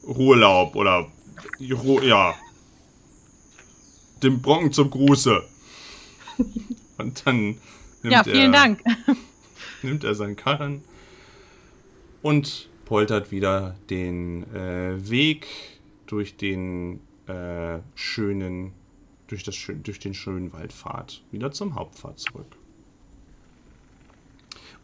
[0.02, 1.06] Urlaub oder
[1.58, 2.34] ja,
[4.22, 5.42] dem Brocken zum Gruße.
[6.98, 7.58] Und dann
[8.02, 8.82] nimmt ja, vielen er, Dank.
[9.82, 10.82] nimmt er seinen Karren
[12.22, 15.46] und poltert wieder den äh, Weg
[16.06, 18.72] durch den äh, schönen,
[19.26, 22.56] durch, das, durch den schönen Waldpfad wieder zum Hauptpfad zurück.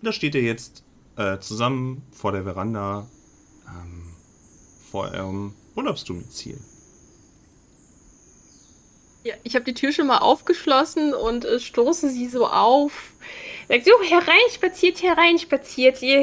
[0.01, 0.85] Und da steht er jetzt
[1.17, 3.07] äh, zusammen vor der Veranda
[3.67, 4.03] ähm,
[4.91, 6.59] vor eurem Urlaubsdomizil.
[9.25, 13.13] Ja, ich habe die Tür schon mal aufgeschlossen und äh, stoße sie so auf.
[13.69, 16.03] Sagt so, hereinspaziert, hereinspaziert.
[16.03, 16.23] Ihr,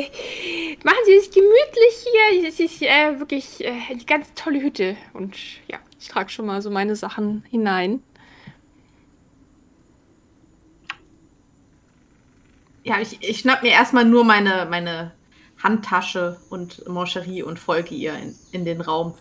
[0.83, 2.47] machen Sie es gemütlich hier.
[2.47, 4.95] Es ist äh, wirklich äh, eine ganz tolle Hütte.
[5.13, 5.35] Und
[5.67, 8.03] ja, ich trage schon mal so meine Sachen hinein.
[12.83, 15.13] Ja, ich, ich schnapp mir erstmal nur meine, meine
[15.61, 19.15] Handtasche und Mancherie und folge ihr in, in den Raum.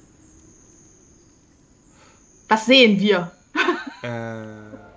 [2.48, 3.32] Was sehen wir?
[4.02, 4.89] Äh